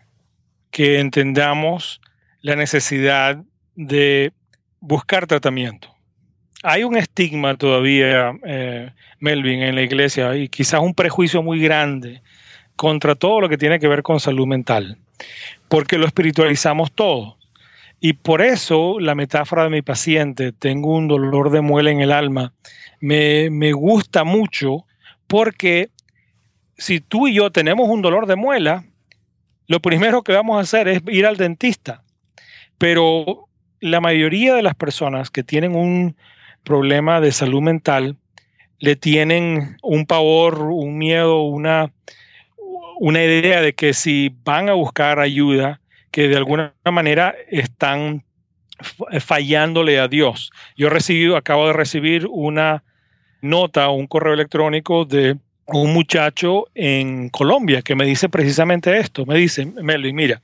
que 0.70 1.00
entendamos 1.00 2.02
la 2.42 2.56
necesidad 2.56 3.44
de 3.76 4.34
buscar 4.80 5.28
tratamiento. 5.28 5.93
Hay 6.66 6.86
un 6.86 6.96
estigma 6.96 7.58
todavía, 7.58 8.34
eh, 8.46 8.90
Melvin, 9.20 9.62
en 9.62 9.76
la 9.76 9.82
iglesia 9.82 10.36
y 10.38 10.48
quizás 10.48 10.80
un 10.80 10.94
prejuicio 10.94 11.44
muy 11.44 11.60
grande 11.60 12.22
contra 12.78 13.16
todo 13.16 13.42
lo 13.42 13.50
que 13.50 13.58
tiene 13.58 13.80
que 13.80 13.90
ver 13.90 14.02
con 14.02 14.22
salud 14.22 14.48
mental, 14.48 14.98
porque 15.68 15.98
lo 15.98 16.06
espiritualizamos 16.06 16.94
todo. 16.94 17.38
Y 18.00 18.14
por 18.14 18.42
eso 18.42 18.98
la 19.02 19.14
metáfora 19.14 19.66
de 19.66 19.72
mi 19.72 19.82
paciente, 19.82 20.54
tengo 20.54 20.96
un 20.96 21.10
dolor 21.10 21.52
de 21.52 21.60
muela 21.60 21.92
en 21.92 22.00
el 22.00 22.14
alma, 22.14 22.54
me, 23.02 23.50
me 23.50 23.74
gusta 23.74 24.24
mucho 24.24 24.86
porque 25.28 25.90
si 26.78 27.02
tú 27.02 27.28
y 27.28 27.36
yo 27.36 27.52
tenemos 27.52 27.90
un 27.90 28.02
dolor 28.02 28.26
de 28.26 28.38
muela, 28.38 28.86
lo 29.68 29.82
primero 29.82 30.24
que 30.24 30.32
vamos 30.32 30.58
a 30.58 30.62
hacer 30.62 30.88
es 30.88 31.02
ir 31.08 31.26
al 31.26 31.36
dentista. 31.36 32.04
Pero 32.78 33.48
la 33.82 34.00
mayoría 34.00 34.56
de 34.56 34.62
las 34.62 34.76
personas 34.76 35.30
que 35.30 35.44
tienen 35.44 35.76
un 35.76 36.16
problema 36.64 37.22
de 37.22 37.32
salud 37.32 37.62
mental 37.62 38.18
le 38.80 38.96
tienen 38.96 39.78
un 39.82 40.06
pavor, 40.06 40.60
un 40.60 40.98
miedo, 40.98 41.44
una, 41.44 41.92
una 43.00 43.24
idea 43.24 43.62
de 43.62 43.74
que 43.74 43.94
si 43.94 44.36
van 44.44 44.70
a 44.70 44.74
buscar 44.74 45.20
ayuda, 45.20 45.80
que 46.12 46.28
de 46.28 46.38
alguna 46.38 46.74
manera 46.86 47.34
están 47.50 48.24
fallándole 49.20 50.00
a 50.00 50.08
Dios. 50.08 50.52
Yo 50.76 50.90
recibido, 50.90 51.38
acabo 51.38 51.68
de 51.68 51.74
recibir 51.74 52.28
una 52.30 52.84
nota 53.42 53.90
un 53.90 54.08
correo 54.08 54.34
electrónico 54.34 55.06
de 55.06 55.38
un 55.68 55.94
muchacho 55.94 56.68
en 56.76 57.30
Colombia 57.30 57.82
que 57.82 57.96
me 57.96 58.06
dice 58.06 58.30
precisamente 58.30 58.98
esto. 58.98 59.26
Me 59.26 59.38
dice, 59.38 59.66
Melvin, 59.66 60.16
mira, 60.16 60.42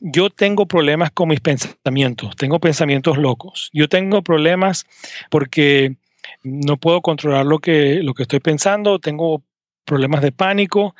yo 0.00 0.30
tengo 0.30 0.66
problemas 0.66 1.10
con 1.10 1.28
mis 1.28 1.40
pensamientos, 1.40 2.36
tengo 2.36 2.58
pensamientos 2.60 3.18
locos. 3.18 3.70
Yo 3.72 3.88
tengo 3.88 4.22
problemas 4.22 4.86
porque 5.30 5.96
no 6.42 6.76
puedo 6.76 7.00
controlar 7.02 7.46
lo 7.46 7.58
que, 7.58 8.02
lo 8.02 8.14
que 8.14 8.22
estoy 8.22 8.40
pensando, 8.40 8.98
tengo 8.98 9.42
problemas 9.84 10.22
de 10.22 10.32
pánico, 10.32 10.94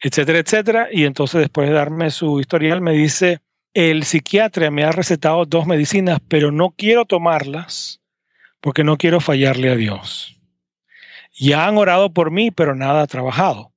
etcétera, 0.00 0.38
etcétera. 0.38 0.88
Y 0.90 1.04
entonces 1.04 1.40
después 1.40 1.68
de 1.68 1.74
darme 1.74 2.10
su 2.10 2.40
historial 2.40 2.80
me 2.80 2.92
dice, 2.92 3.40
el 3.74 4.04
psiquiatra 4.04 4.70
me 4.70 4.84
ha 4.84 4.92
recetado 4.92 5.44
dos 5.44 5.66
medicinas, 5.66 6.18
pero 6.28 6.50
no 6.50 6.70
quiero 6.70 7.04
tomarlas 7.04 8.00
porque 8.60 8.84
no 8.84 8.96
quiero 8.96 9.20
fallarle 9.20 9.70
a 9.70 9.76
Dios. 9.76 10.36
Ya 11.38 11.66
han 11.66 11.78
orado 11.78 12.12
por 12.12 12.30
mí, 12.30 12.50
pero 12.50 12.74
nada 12.74 13.02
ha 13.02 13.06
trabajado. 13.06 13.72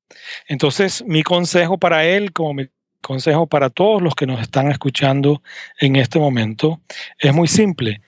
Entonces, 0.48 1.04
mi 1.06 1.24
consejo 1.24 1.78
para 1.78 2.06
él, 2.06 2.34
como 2.34 2.54
mi 2.54 2.68
consejo 3.02 3.48
para 3.48 3.70
todos 3.70 4.02
los 4.02 4.16
que 4.16 4.28
nos 4.28 4.42
están 4.42 4.72
escuchando 4.72 5.42
en 5.80 5.96
este 5.96 6.20
momento, 6.20 6.82
es 7.20 7.34
muy 7.34 7.48
simple. 7.48 8.02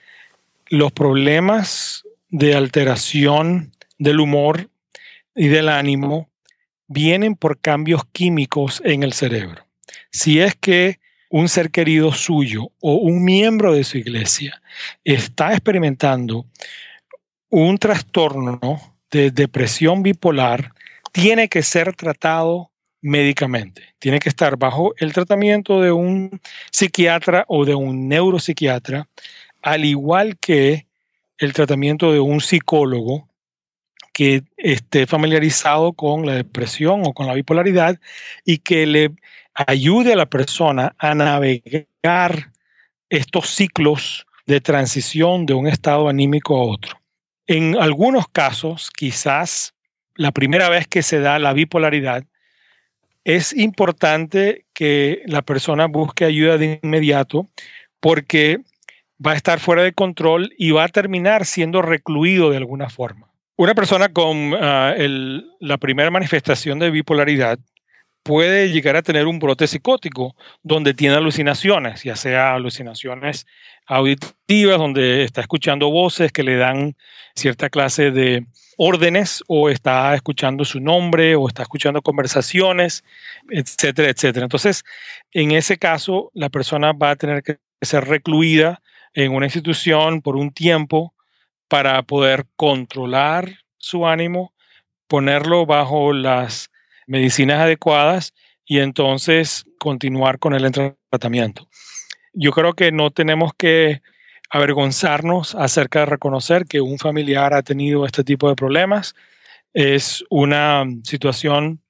Los 0.68 0.92
problemas 0.92 2.04
de 2.30 2.54
alteración 2.54 3.72
del 3.98 4.20
humor 4.20 4.70
y 5.34 5.48
del 5.48 5.68
ánimo 5.68 6.30
vienen 6.86 7.34
por 7.34 7.60
cambios 7.60 8.02
químicos 8.12 8.80
en 8.84 9.02
el 9.02 9.12
cerebro. 9.12 9.66
Si 10.10 10.40
es 10.40 10.54
que 10.54 11.00
un 11.28 11.48
ser 11.48 11.70
querido 11.70 12.12
suyo 12.12 12.70
o 12.80 12.94
un 12.94 13.24
miembro 13.24 13.74
de 13.74 13.84
su 13.84 13.98
iglesia 13.98 14.62
está 15.02 15.52
experimentando 15.52 16.46
un 17.50 17.78
trastorno 17.78 18.96
de 19.10 19.30
depresión 19.30 20.02
bipolar 20.02 20.72
tiene 21.12 21.48
que 21.48 21.62
ser 21.62 21.94
tratado 21.94 22.70
médicamente. 23.04 23.82
Tiene 23.98 24.18
que 24.18 24.30
estar 24.30 24.56
bajo 24.56 24.94
el 24.96 25.12
tratamiento 25.12 25.82
de 25.82 25.92
un 25.92 26.40
psiquiatra 26.70 27.44
o 27.48 27.66
de 27.66 27.74
un 27.74 28.08
neuropsiquiatra, 28.08 29.06
al 29.60 29.84
igual 29.84 30.38
que 30.38 30.86
el 31.36 31.52
tratamiento 31.52 32.12
de 32.12 32.20
un 32.20 32.40
psicólogo 32.40 33.28
que 34.14 34.42
esté 34.56 35.06
familiarizado 35.06 35.92
con 35.92 36.24
la 36.24 36.34
depresión 36.34 37.02
o 37.04 37.12
con 37.12 37.26
la 37.26 37.34
bipolaridad 37.34 38.00
y 38.42 38.58
que 38.58 38.86
le 38.86 39.10
ayude 39.54 40.14
a 40.14 40.16
la 40.16 40.26
persona 40.26 40.94
a 40.98 41.14
navegar 41.14 42.52
estos 43.10 43.50
ciclos 43.50 44.26
de 44.46 44.62
transición 44.62 45.44
de 45.44 45.52
un 45.52 45.66
estado 45.66 46.08
anímico 46.08 46.56
a 46.56 46.64
otro. 46.64 46.98
En 47.46 47.76
algunos 47.78 48.28
casos, 48.28 48.90
quizás 48.96 49.74
la 50.14 50.32
primera 50.32 50.70
vez 50.70 50.88
que 50.88 51.02
se 51.02 51.20
da 51.20 51.38
la 51.38 51.52
bipolaridad, 51.52 52.24
es 53.24 53.52
importante 53.54 54.66
que 54.74 55.22
la 55.26 55.42
persona 55.42 55.86
busque 55.86 56.24
ayuda 56.24 56.58
de 56.58 56.80
inmediato 56.82 57.48
porque 58.00 58.60
va 59.24 59.32
a 59.32 59.36
estar 59.36 59.60
fuera 59.60 59.82
de 59.82 59.92
control 59.92 60.52
y 60.58 60.70
va 60.72 60.84
a 60.84 60.88
terminar 60.88 61.46
siendo 61.46 61.80
recluido 61.80 62.50
de 62.50 62.58
alguna 62.58 62.90
forma. 62.90 63.30
Una 63.56 63.74
persona 63.74 64.10
con 64.10 64.52
ah, 64.60 64.94
la 65.60 65.78
primera 65.78 66.10
manifestación 66.10 66.78
de 66.78 66.90
bipolaridad 66.90 67.58
puede 68.22 68.70
llegar 68.70 68.96
a 68.96 69.02
tener 69.02 69.26
un 69.26 69.38
brote 69.38 69.66
psicótico 69.66 70.34
donde 70.62 70.94
tiene 70.94 71.14
alucinaciones, 71.14 72.02
ya 72.02 72.16
sea 72.16 72.54
alucinaciones 72.54 73.46
auditivas, 73.86 74.78
donde 74.78 75.24
está 75.24 75.42
escuchando 75.42 75.90
voces 75.90 76.32
que 76.32 76.42
le 76.42 76.56
dan 76.56 76.96
cierta 77.34 77.70
clase 77.70 78.10
de 78.10 78.46
órdenes 78.76 79.42
o 79.46 79.68
está 79.68 80.14
escuchando 80.14 80.64
su 80.64 80.80
nombre 80.80 81.36
o 81.36 81.48
está 81.48 81.62
escuchando 81.62 82.02
conversaciones, 82.02 83.04
etcétera, 83.50 84.08
etcétera. 84.10 84.44
Entonces, 84.44 84.84
en 85.32 85.52
ese 85.52 85.78
caso, 85.78 86.30
la 86.34 86.48
persona 86.48 86.92
va 86.92 87.10
a 87.10 87.16
tener 87.16 87.42
que 87.42 87.58
ser 87.80 88.04
recluida 88.06 88.82
en 89.14 89.32
una 89.32 89.46
institución 89.46 90.22
por 90.22 90.36
un 90.36 90.52
tiempo 90.52 91.14
para 91.68 92.02
poder 92.02 92.46
controlar 92.56 93.58
su 93.78 94.06
ánimo, 94.06 94.52
ponerlo 95.06 95.66
bajo 95.66 96.12
las 96.12 96.70
medicinas 97.06 97.60
adecuadas 97.60 98.34
y 98.64 98.78
entonces 98.78 99.64
continuar 99.78 100.38
con 100.38 100.54
el 100.54 100.70
tratamiento. 101.10 101.68
Yo 102.32 102.50
creo 102.52 102.72
que 102.74 102.90
no 102.90 103.10
tenemos 103.10 103.52
que 103.56 104.02
avergonzarnos 104.50 105.54
acerca 105.54 106.00
de 106.00 106.06
reconocer 106.06 106.66
que 106.66 106.80
un 106.80 106.98
familiar 106.98 107.54
ha 107.54 107.62
tenido 107.62 108.06
este 108.06 108.24
tipo 108.24 108.48
de 108.48 108.54
problemas. 108.54 109.14
Es 109.72 110.24
una 110.30 110.84
situación 111.02 111.80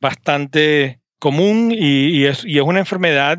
bastante 0.00 1.00
común 1.18 1.72
y, 1.72 2.24
es, 2.26 2.44
y 2.44 2.58
es 2.58 2.64
una 2.64 2.80
enfermedad 2.80 3.38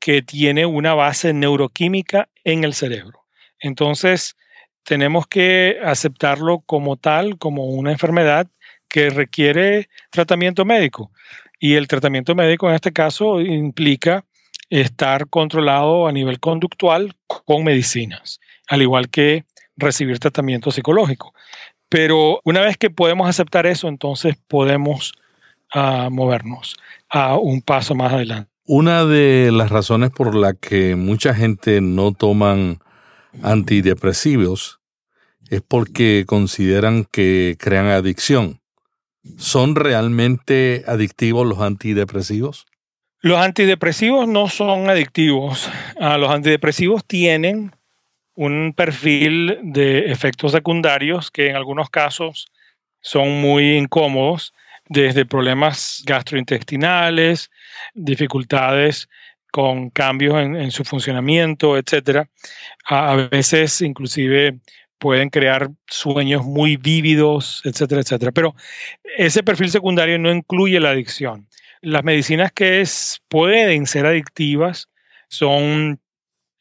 que 0.00 0.22
tiene 0.22 0.66
una 0.66 0.94
base 0.94 1.32
neuroquímica 1.32 2.28
en 2.44 2.64
el 2.64 2.74
cerebro. 2.74 3.24
Entonces, 3.60 4.36
tenemos 4.82 5.26
que 5.28 5.78
aceptarlo 5.84 6.60
como 6.66 6.96
tal, 6.96 7.38
como 7.38 7.66
una 7.66 7.92
enfermedad 7.92 8.48
que 8.88 9.10
requiere 9.10 9.88
tratamiento 10.10 10.64
médico. 10.64 11.12
Y 11.60 11.74
el 11.74 11.86
tratamiento 11.86 12.34
médico 12.34 12.68
en 12.68 12.74
este 12.74 12.92
caso 12.92 13.40
implica 13.40 14.24
estar 14.80 15.28
controlado 15.28 16.06
a 16.06 16.12
nivel 16.12 16.40
conductual 16.40 17.14
con 17.26 17.62
medicinas, 17.62 18.40
al 18.68 18.80
igual 18.80 19.10
que 19.10 19.44
recibir 19.76 20.18
tratamiento 20.18 20.70
psicológico. 20.70 21.34
Pero 21.90 22.40
una 22.44 22.62
vez 22.62 22.78
que 22.78 22.88
podemos 22.88 23.28
aceptar 23.28 23.66
eso, 23.66 23.88
entonces 23.88 24.36
podemos 24.48 25.12
ah, 25.74 26.08
movernos 26.10 26.76
a 27.10 27.36
un 27.36 27.60
paso 27.60 27.94
más 27.94 28.14
adelante. 28.14 28.50
Una 28.64 29.04
de 29.04 29.50
las 29.52 29.68
razones 29.68 30.10
por 30.10 30.34
la 30.34 30.54
que 30.54 30.96
mucha 30.96 31.34
gente 31.34 31.82
no 31.82 32.12
toman 32.12 32.78
antidepresivos 33.42 34.80
es 35.50 35.60
porque 35.60 36.24
consideran 36.26 37.04
que 37.04 37.56
crean 37.58 37.88
adicción. 37.88 38.60
¿Son 39.36 39.74
realmente 39.74 40.82
adictivos 40.86 41.46
los 41.46 41.60
antidepresivos? 41.60 42.64
Los 43.24 43.38
antidepresivos 43.38 44.26
no 44.26 44.48
son 44.48 44.90
adictivos. 44.90 45.70
Ah, 46.00 46.18
los 46.18 46.28
antidepresivos 46.28 47.04
tienen 47.06 47.70
un 48.34 48.74
perfil 48.76 49.60
de 49.62 50.10
efectos 50.10 50.50
secundarios 50.50 51.30
que 51.30 51.48
en 51.48 51.54
algunos 51.54 51.88
casos 51.88 52.48
son 53.00 53.40
muy 53.40 53.76
incómodos, 53.76 54.52
desde 54.88 55.24
problemas 55.24 56.02
gastrointestinales, 56.04 57.52
dificultades 57.94 59.08
con 59.52 59.90
cambios 59.90 60.34
en, 60.42 60.70
su 60.72 60.82
funcionamiento, 60.82 61.78
etc. 61.78 62.26
A, 62.86 63.14
veces 63.30 63.82
inclusive 63.82 64.58
pueden 64.98 65.30
crear 65.30 65.70
sueños 65.86 66.44
muy 66.44 66.76
vívidos, 66.76 67.62
etcétera, 67.64 68.00
etcétera. 68.00 68.32
Pero 68.32 68.56
ese 69.16 69.44
perfil 69.44 69.70
secundario 69.70 70.18
no 70.18 70.32
incluye 70.32 70.80
la 70.80 70.90
adicción. 70.90 71.46
Las 71.82 72.04
medicinas 72.04 72.52
que 72.52 72.84
pueden 73.28 73.86
ser 73.86 74.06
adictivas 74.06 74.88
son 75.28 76.00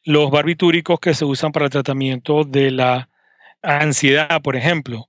los 0.04 0.32
barbitúricos 0.32 1.00
que 1.00 1.14
se 1.14 1.26
usan 1.26 1.52
para 1.52 1.66
el 1.66 1.72
tratamiento 1.72 2.44
de 2.44 2.72
la 2.72 3.08
ansiedad, 3.62 4.42
por 4.42 4.56
ejemplo. 4.56 5.08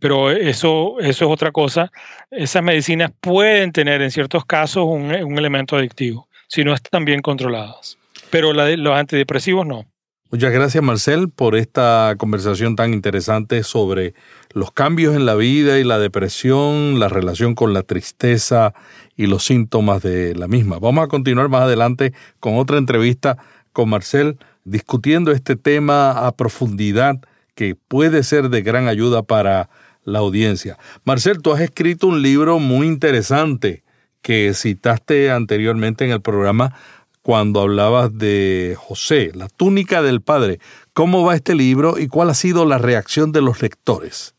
Pero 0.00 0.32
eso, 0.32 0.96
eso 0.98 1.24
es 1.24 1.30
otra 1.30 1.52
cosa. 1.52 1.92
Esas 2.30 2.62
medicinas 2.62 3.12
pueden 3.20 3.70
tener 3.70 4.02
en 4.02 4.10
ciertos 4.10 4.44
casos 4.44 4.84
un, 4.84 5.14
un 5.14 5.38
elemento 5.38 5.76
adictivo, 5.76 6.28
si 6.48 6.64
no 6.64 6.74
están 6.74 7.04
bien 7.04 7.22
controladas. 7.22 7.96
Pero 8.30 8.52
la 8.52 8.64
de, 8.64 8.76
los 8.76 8.96
antidepresivos 8.96 9.64
no. 9.64 9.86
Muchas 10.32 10.50
gracias 10.50 10.82
Marcel 10.82 11.28
por 11.28 11.54
esta 11.54 12.14
conversación 12.16 12.74
tan 12.74 12.94
interesante 12.94 13.62
sobre 13.62 14.14
los 14.54 14.72
cambios 14.72 15.14
en 15.14 15.26
la 15.26 15.34
vida 15.34 15.78
y 15.78 15.84
la 15.84 15.98
depresión, 15.98 16.98
la 16.98 17.08
relación 17.08 17.54
con 17.54 17.72
la 17.72 17.82
tristeza 17.82 18.74
y 19.16 19.26
los 19.26 19.44
síntomas 19.44 20.02
de 20.02 20.34
la 20.34 20.48
misma. 20.48 20.78
Vamos 20.78 21.04
a 21.04 21.08
continuar 21.08 21.48
más 21.48 21.62
adelante 21.62 22.12
con 22.40 22.56
otra 22.56 22.78
entrevista 22.78 23.38
con 23.72 23.88
Marcel 23.88 24.38
discutiendo 24.64 25.32
este 25.32 25.56
tema 25.56 26.26
a 26.26 26.36
profundidad 26.36 27.20
que 27.54 27.74
puede 27.74 28.22
ser 28.22 28.48
de 28.48 28.62
gran 28.62 28.88
ayuda 28.88 29.22
para 29.22 29.68
la 30.04 30.20
audiencia. 30.20 30.78
Marcel, 31.04 31.42
tú 31.42 31.52
has 31.52 31.60
escrito 31.60 32.06
un 32.06 32.22
libro 32.22 32.58
muy 32.58 32.86
interesante 32.86 33.82
que 34.20 34.54
citaste 34.54 35.30
anteriormente 35.30 36.04
en 36.04 36.12
el 36.12 36.20
programa 36.20 36.74
cuando 37.22 37.60
hablabas 37.60 38.16
de 38.18 38.76
José, 38.78 39.30
la 39.34 39.48
túnica 39.48 40.02
del 40.02 40.20
Padre. 40.20 40.58
¿Cómo 40.92 41.24
va 41.24 41.36
este 41.36 41.54
libro 41.54 41.98
y 41.98 42.08
cuál 42.08 42.30
ha 42.30 42.34
sido 42.34 42.64
la 42.64 42.78
reacción 42.78 43.32
de 43.32 43.42
los 43.42 43.62
lectores? 43.62 44.34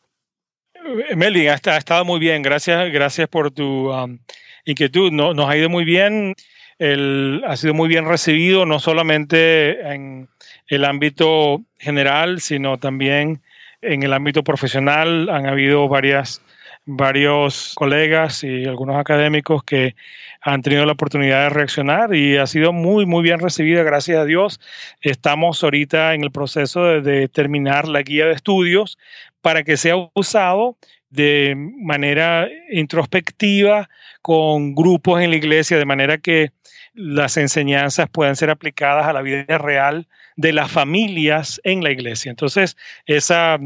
Melvin, 1.16 1.50
ha, 1.50 1.56
estado 1.56 2.06
muy 2.06 2.20
bien. 2.20 2.42
Gracias, 2.42 2.92
gracias 2.92 3.28
por 3.28 3.52
tu 3.52 3.92
um, 3.92 4.20
inquietud. 4.66 5.12
No, 5.12 5.34
nos 5.34 5.50
ha 5.50 5.58
ido 5.58 5.70
muy 5.70 5.86
bien. 5.86 6.36
El, 6.80 7.44
ha 7.48 7.56
sido 7.56 7.74
muy 7.74 7.88
bien 7.88 8.06
recibido, 8.06 8.66
no 8.66 8.80
solamente 8.80 9.80
en 9.94 10.28
el 10.68 10.86
ámbito 10.86 11.62
general, 11.78 12.42
sino 12.42 12.78
también 12.78 13.42
en 13.82 14.04
el 14.04 14.14
ámbito 14.14 14.44
profesional. 14.44 15.30
Han 15.30 15.46
habido 15.46 15.88
varias 15.88 16.42
varios 16.86 17.74
colegas 17.76 18.44
y 18.44 18.66
algunos 18.66 18.98
académicos 18.98 19.64
que 19.64 19.96
han 20.42 20.62
tenido 20.62 20.86
la 20.86 20.92
oportunidad 20.92 21.44
de 21.44 21.50
reaccionar 21.50 22.14
y 22.14 22.38
ha 22.38 22.48
sido 22.48 22.74
muy, 22.74 23.06
muy 23.06 23.24
bien 23.24 23.40
recibida, 23.40 23.84
gracias 23.84 24.18
a 24.18 24.26
Dios. 24.26 24.60
Estamos 25.02 25.64
ahorita 25.64 26.14
en 26.14 26.24
el 26.24 26.32
proceso 26.32 27.02
de, 27.02 27.30
terminar 27.30 27.88
la 27.88 28.02
guía 28.02 28.26
de 28.26 28.34
estudios 28.34 28.98
para 29.44 29.64
que 29.64 29.76
sea 29.76 29.96
usado 30.16 30.78
de 31.10 31.54
manera 31.56 32.48
introspectiva 32.72 33.90
con 34.22 34.74
grupos 34.74 35.22
en 35.22 35.32
la 35.32 35.36
iglesia, 35.36 35.78
de 35.78 35.86
manera 35.86 36.18
que 36.18 36.52
las 36.96 37.36
enseñanzas 37.36 38.10
puedan 38.10 38.38
ser 38.38 38.50
aplicadas 38.50 39.06
a 39.06 39.14
la 39.14 39.22
vida 39.22 39.58
real 39.58 40.08
de 40.38 40.54
las 40.54 40.72
familias 40.72 41.60
en 41.66 41.84
la 41.84 41.92
iglesia. 41.92 42.30
Entonces, 42.30 42.78
esa 43.06 43.60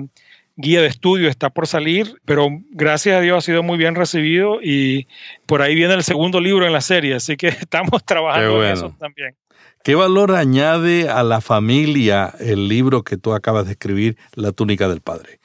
guía 0.55 0.81
de 0.81 0.87
estudio 0.87 1.29
está 1.29 1.51
por 1.51 1.67
salir, 1.67 2.19
pero 2.25 2.49
gracias 2.71 3.17
a 3.17 3.21
Dios 3.21 3.37
ha 3.37 3.41
sido 3.41 3.61
muy 3.61 3.77
bien 3.77 3.93
recibido 3.93 4.59
y 4.61 5.07
por 5.45 5.61
ahí 5.61 5.75
viene 5.75 5.93
el 5.93 6.03
segundo 6.03 6.41
libro 6.41 6.65
en 6.65 6.73
la 6.73 6.81
serie, 6.81 7.13
así 7.13 7.37
que 7.37 7.47
estamos 7.49 8.03
trabajando 8.03 8.65
en 8.65 8.73
eso 8.73 8.95
también. 8.99 9.35
¿Qué 9.83 9.93
valor 9.93 10.33
añade 10.33 11.07
a 11.07 11.21
la 11.21 11.39
familia 11.39 12.33
el 12.39 12.67
libro 12.67 13.03
que 13.03 13.15
tú 13.15 13.33
acabas 13.33 13.67
de 13.67 13.73
escribir, 13.73 14.17
La 14.33 14.51
túnica 14.51 14.89
del 14.89 15.01
Padre? 15.01 15.39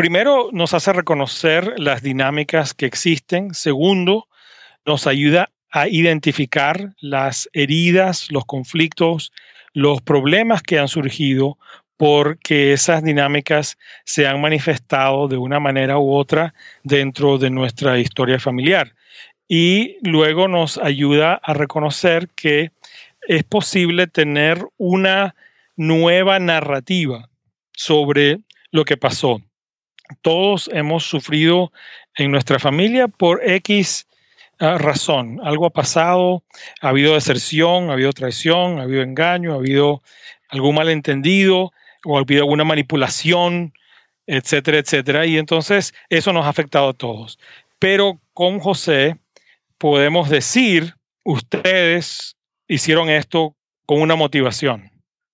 Primero, 0.00 0.48
nos 0.50 0.72
hace 0.72 0.94
reconocer 0.94 1.74
las 1.78 2.02
dinámicas 2.02 2.72
que 2.72 2.86
existen. 2.86 3.52
Segundo, 3.52 4.28
nos 4.86 5.06
ayuda 5.06 5.50
a 5.70 5.88
identificar 5.88 6.94
las 7.00 7.50
heridas, 7.52 8.28
los 8.30 8.46
conflictos, 8.46 9.30
los 9.74 10.00
problemas 10.00 10.62
que 10.62 10.78
han 10.78 10.88
surgido 10.88 11.58
porque 11.98 12.72
esas 12.72 13.04
dinámicas 13.04 13.76
se 14.06 14.26
han 14.26 14.40
manifestado 14.40 15.28
de 15.28 15.36
una 15.36 15.60
manera 15.60 15.98
u 15.98 16.14
otra 16.14 16.54
dentro 16.82 17.36
de 17.36 17.50
nuestra 17.50 17.98
historia 17.98 18.38
familiar. 18.38 18.94
Y 19.48 19.98
luego 20.00 20.48
nos 20.48 20.78
ayuda 20.78 21.34
a 21.34 21.52
reconocer 21.52 22.30
que 22.34 22.70
es 23.28 23.44
posible 23.44 24.06
tener 24.06 24.66
una 24.78 25.34
nueva 25.76 26.38
narrativa 26.38 27.28
sobre 27.74 28.38
lo 28.70 28.86
que 28.86 28.96
pasó. 28.96 29.42
Todos 30.22 30.70
hemos 30.72 31.04
sufrido 31.04 31.72
en 32.16 32.30
nuestra 32.30 32.58
familia 32.58 33.08
por 33.08 33.40
X 33.48 34.06
ah, 34.58 34.78
razón. 34.78 35.40
Algo 35.42 35.66
ha 35.66 35.70
pasado, 35.70 36.42
ha 36.80 36.88
habido 36.88 37.14
deserción, 37.14 37.90
ha 37.90 37.94
habido 37.94 38.12
traición, 38.12 38.78
ha 38.78 38.82
habido 38.82 39.02
engaño, 39.02 39.52
ha 39.52 39.56
habido 39.56 40.02
algún 40.48 40.74
malentendido, 40.74 41.72
o 42.04 42.18
habido 42.18 42.42
alguna 42.42 42.64
manipulación, 42.64 43.72
etcétera, 44.26 44.78
etcétera. 44.78 45.26
Y 45.26 45.38
entonces 45.38 45.94
eso 46.08 46.32
nos 46.32 46.46
ha 46.46 46.50
afectado 46.50 46.90
a 46.90 46.94
todos. 46.94 47.38
Pero 47.78 48.20
con 48.32 48.60
José 48.60 49.16
podemos 49.78 50.28
decir, 50.28 50.94
ustedes 51.24 52.36
hicieron 52.68 53.10
esto 53.10 53.56
con 53.86 54.00
una 54.00 54.14
motivación, 54.14 54.90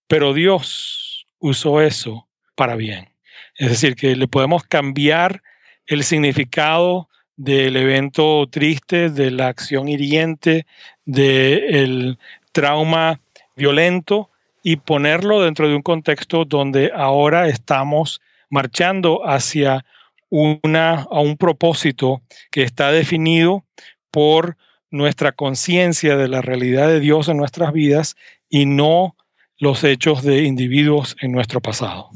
pero 0.07 0.33
Dios 0.33 1.27
usó 1.39 1.81
eso 1.81 2.29
para 2.55 2.77
bien. 2.77 3.16
Es 3.57 3.71
decir, 3.71 3.95
que 3.95 4.17
le 4.17 4.29
podemos 4.29 4.65
cambiar 4.65 5.43
el 5.87 6.05
significado 6.05 7.09
del 7.37 7.77
evento 7.77 8.47
triste, 8.51 9.11
de 9.11 9.31
la 9.31 9.49
acción 9.49 9.89
hiriente, 9.89 10.67
del 11.05 12.19
trauma 12.53 13.21
violento, 13.57 14.31
y 14.63 14.77
ponerlo 14.77 15.43
dentro 15.43 15.69
de 15.69 15.77
un 15.77 15.83
contexto 15.83 16.45
donde 16.45 16.91
ahora 16.93 17.47
estamos 17.47 18.21
marchando 18.51 19.25
hacia 19.25 19.85
una, 20.29 21.03
a 21.03 21.21
un 21.21 21.37
propósito 21.37 22.21
que 22.51 22.65
está 22.65 22.91
definido 22.91 23.65
por 24.11 24.57
nuestra 24.91 25.31
conciencia 25.31 26.17
de 26.17 26.27
la 26.27 26.43
realidad 26.43 26.89
de 26.89 26.99
Dios 26.99 27.29
en 27.29 27.37
nuestras 27.37 27.73
vidas 27.73 28.17
y 28.49 28.67
no 28.67 29.15
los 29.59 29.85
hechos 29.85 30.23
de 30.23 30.45
individuos 30.45 31.17
en 31.21 31.33
nuestro 31.33 31.61
pasado. 31.61 32.11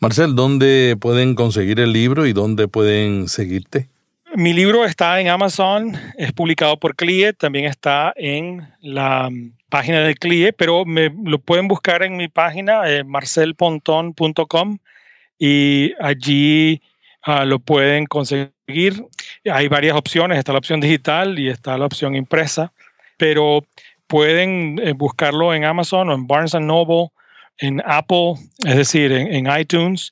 Marcel, 0.00 0.34
¿dónde 0.34 0.96
pueden 1.00 1.34
conseguir 1.34 1.78
el 1.80 1.92
libro 1.92 2.26
y 2.26 2.32
dónde 2.32 2.68
pueden 2.68 3.28
seguirte? 3.28 3.88
Mi 4.34 4.52
libro 4.52 4.84
está 4.84 5.20
en 5.20 5.28
Amazon, 5.28 5.96
es 6.16 6.32
publicado 6.32 6.78
por 6.78 6.94
CLIE, 6.94 7.32
también 7.32 7.64
está 7.64 8.12
en 8.16 8.68
la 8.80 9.28
página 9.68 10.00
de 10.00 10.14
CLIE, 10.14 10.52
pero 10.52 10.84
me 10.84 11.12
lo 11.24 11.38
pueden 11.38 11.66
buscar 11.66 12.02
en 12.02 12.16
mi 12.16 12.28
página, 12.28 12.88
eh, 12.88 13.02
marcelponton.com, 13.02 14.78
y 15.38 15.92
allí 16.00 16.80
ah, 17.22 17.44
lo 17.44 17.58
pueden 17.58 18.06
conseguir. 18.06 19.04
Hay 19.50 19.66
varias 19.68 19.96
opciones, 19.96 20.38
está 20.38 20.52
la 20.52 20.58
opción 20.58 20.80
digital 20.80 21.38
y 21.38 21.48
está 21.48 21.76
la 21.76 21.86
opción 21.86 22.14
impresa, 22.14 22.72
pero 23.16 23.64
pueden 24.10 24.80
eh, 24.82 24.92
buscarlo 24.92 25.54
en 25.54 25.64
Amazon 25.64 26.10
o 26.10 26.14
en 26.14 26.26
Barnes 26.26 26.54
Noble, 26.54 27.10
en 27.58 27.80
Apple, 27.86 28.34
es 28.66 28.76
decir, 28.76 29.12
en, 29.12 29.46
iTunes. 29.58 30.10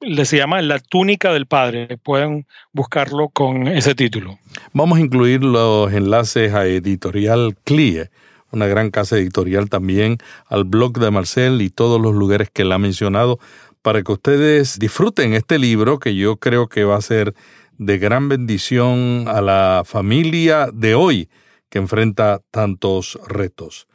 Le 0.00 0.24
se 0.24 0.36
llama 0.36 0.60
La 0.62 0.80
túnica 0.80 1.32
del 1.32 1.46
padre. 1.46 1.96
Pueden 1.96 2.46
buscarlo 2.72 3.28
con 3.28 3.68
ese 3.68 3.94
título. 3.94 4.36
Vamos 4.72 4.98
a 4.98 5.00
incluir 5.00 5.44
los 5.44 5.92
enlaces 5.92 6.52
a 6.52 6.66
editorial 6.66 7.56
CLIE 7.64 8.10
una 8.52 8.66
gran 8.66 8.90
casa 8.90 9.16
editorial 9.16 9.68
también, 9.68 10.18
al 10.46 10.64
blog 10.64 10.98
de 10.98 11.10
Marcel 11.10 11.60
y 11.60 11.68
todos 11.68 12.00
los 12.00 12.14
lugares 12.14 12.48
que 12.50 12.62
él 12.62 12.72
ha 12.72 12.78
mencionado, 12.78 13.38
para 13.82 14.02
que 14.02 14.12
ustedes 14.12 14.78
disfruten 14.78 15.34
este 15.34 15.58
libro 15.58 15.98
que 15.98 16.14
yo 16.14 16.36
creo 16.36 16.68
que 16.68 16.84
va 16.84 16.96
a 16.96 17.02
ser 17.02 17.34
de 17.76 17.98
gran 17.98 18.28
bendición 18.28 19.24
a 19.26 19.42
la 19.42 19.82
familia 19.84 20.68
de 20.72 20.94
hoy 20.94 21.28
que 21.68 21.78
enfrenta 21.78 22.40
tantos 22.50 23.18
retos. 23.26 23.86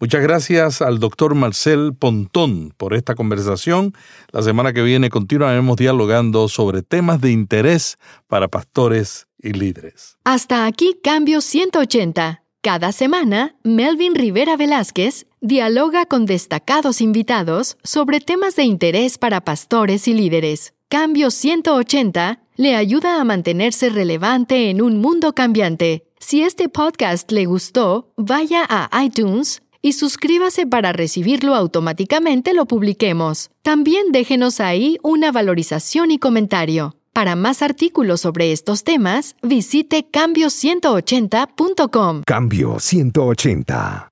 Muchas 0.00 0.22
gracias 0.22 0.80
al 0.80 1.00
doctor 1.00 1.34
Marcel 1.34 1.92
Pontón 1.92 2.72
por 2.76 2.94
esta 2.94 3.16
conversación. 3.16 3.94
La 4.30 4.42
semana 4.42 4.72
que 4.72 4.82
viene 4.82 5.10
continuaremos 5.10 5.76
dialogando 5.76 6.48
sobre 6.48 6.82
temas 6.82 7.20
de 7.20 7.32
interés 7.32 7.98
para 8.28 8.46
pastores 8.46 9.26
y 9.42 9.52
líderes. 9.52 10.16
Hasta 10.24 10.66
aquí 10.66 10.98
Cambio 11.02 11.40
180 11.40 12.42
cada 12.60 12.90
semana, 12.90 13.54
Melvin 13.62 14.16
Rivera 14.16 14.56
Velázquez 14.56 15.26
dialoga 15.40 16.06
con 16.06 16.26
destacados 16.26 17.00
invitados 17.00 17.78
sobre 17.84 18.20
temas 18.20 18.56
de 18.56 18.64
interés 18.64 19.16
para 19.16 19.40
pastores 19.40 20.08
y 20.08 20.14
líderes. 20.14 20.74
Cambio 20.88 21.30
180 21.30 22.40
le 22.58 22.74
ayuda 22.74 23.18
a 23.20 23.24
mantenerse 23.24 23.88
relevante 23.88 24.68
en 24.68 24.82
un 24.82 24.98
mundo 24.98 25.32
cambiante. 25.32 26.04
Si 26.18 26.42
este 26.42 26.68
podcast 26.68 27.30
le 27.30 27.46
gustó, 27.46 28.12
vaya 28.16 28.66
a 28.68 28.90
iTunes 29.02 29.62
y 29.80 29.92
suscríbase 29.92 30.66
para 30.66 30.92
recibirlo 30.92 31.54
automáticamente 31.54 32.54
lo 32.54 32.66
publiquemos. 32.66 33.50
También 33.62 34.10
déjenos 34.10 34.58
ahí 34.60 34.98
una 35.04 35.30
valorización 35.30 36.10
y 36.10 36.18
comentario. 36.18 36.96
Para 37.12 37.36
más 37.36 37.62
artículos 37.62 38.22
sobre 38.22 38.50
estos 38.50 38.82
temas, 38.82 39.36
visite 39.40 40.08
cambio180.com. 40.10 42.22
Cambio 42.26 42.80
180. 42.80 44.08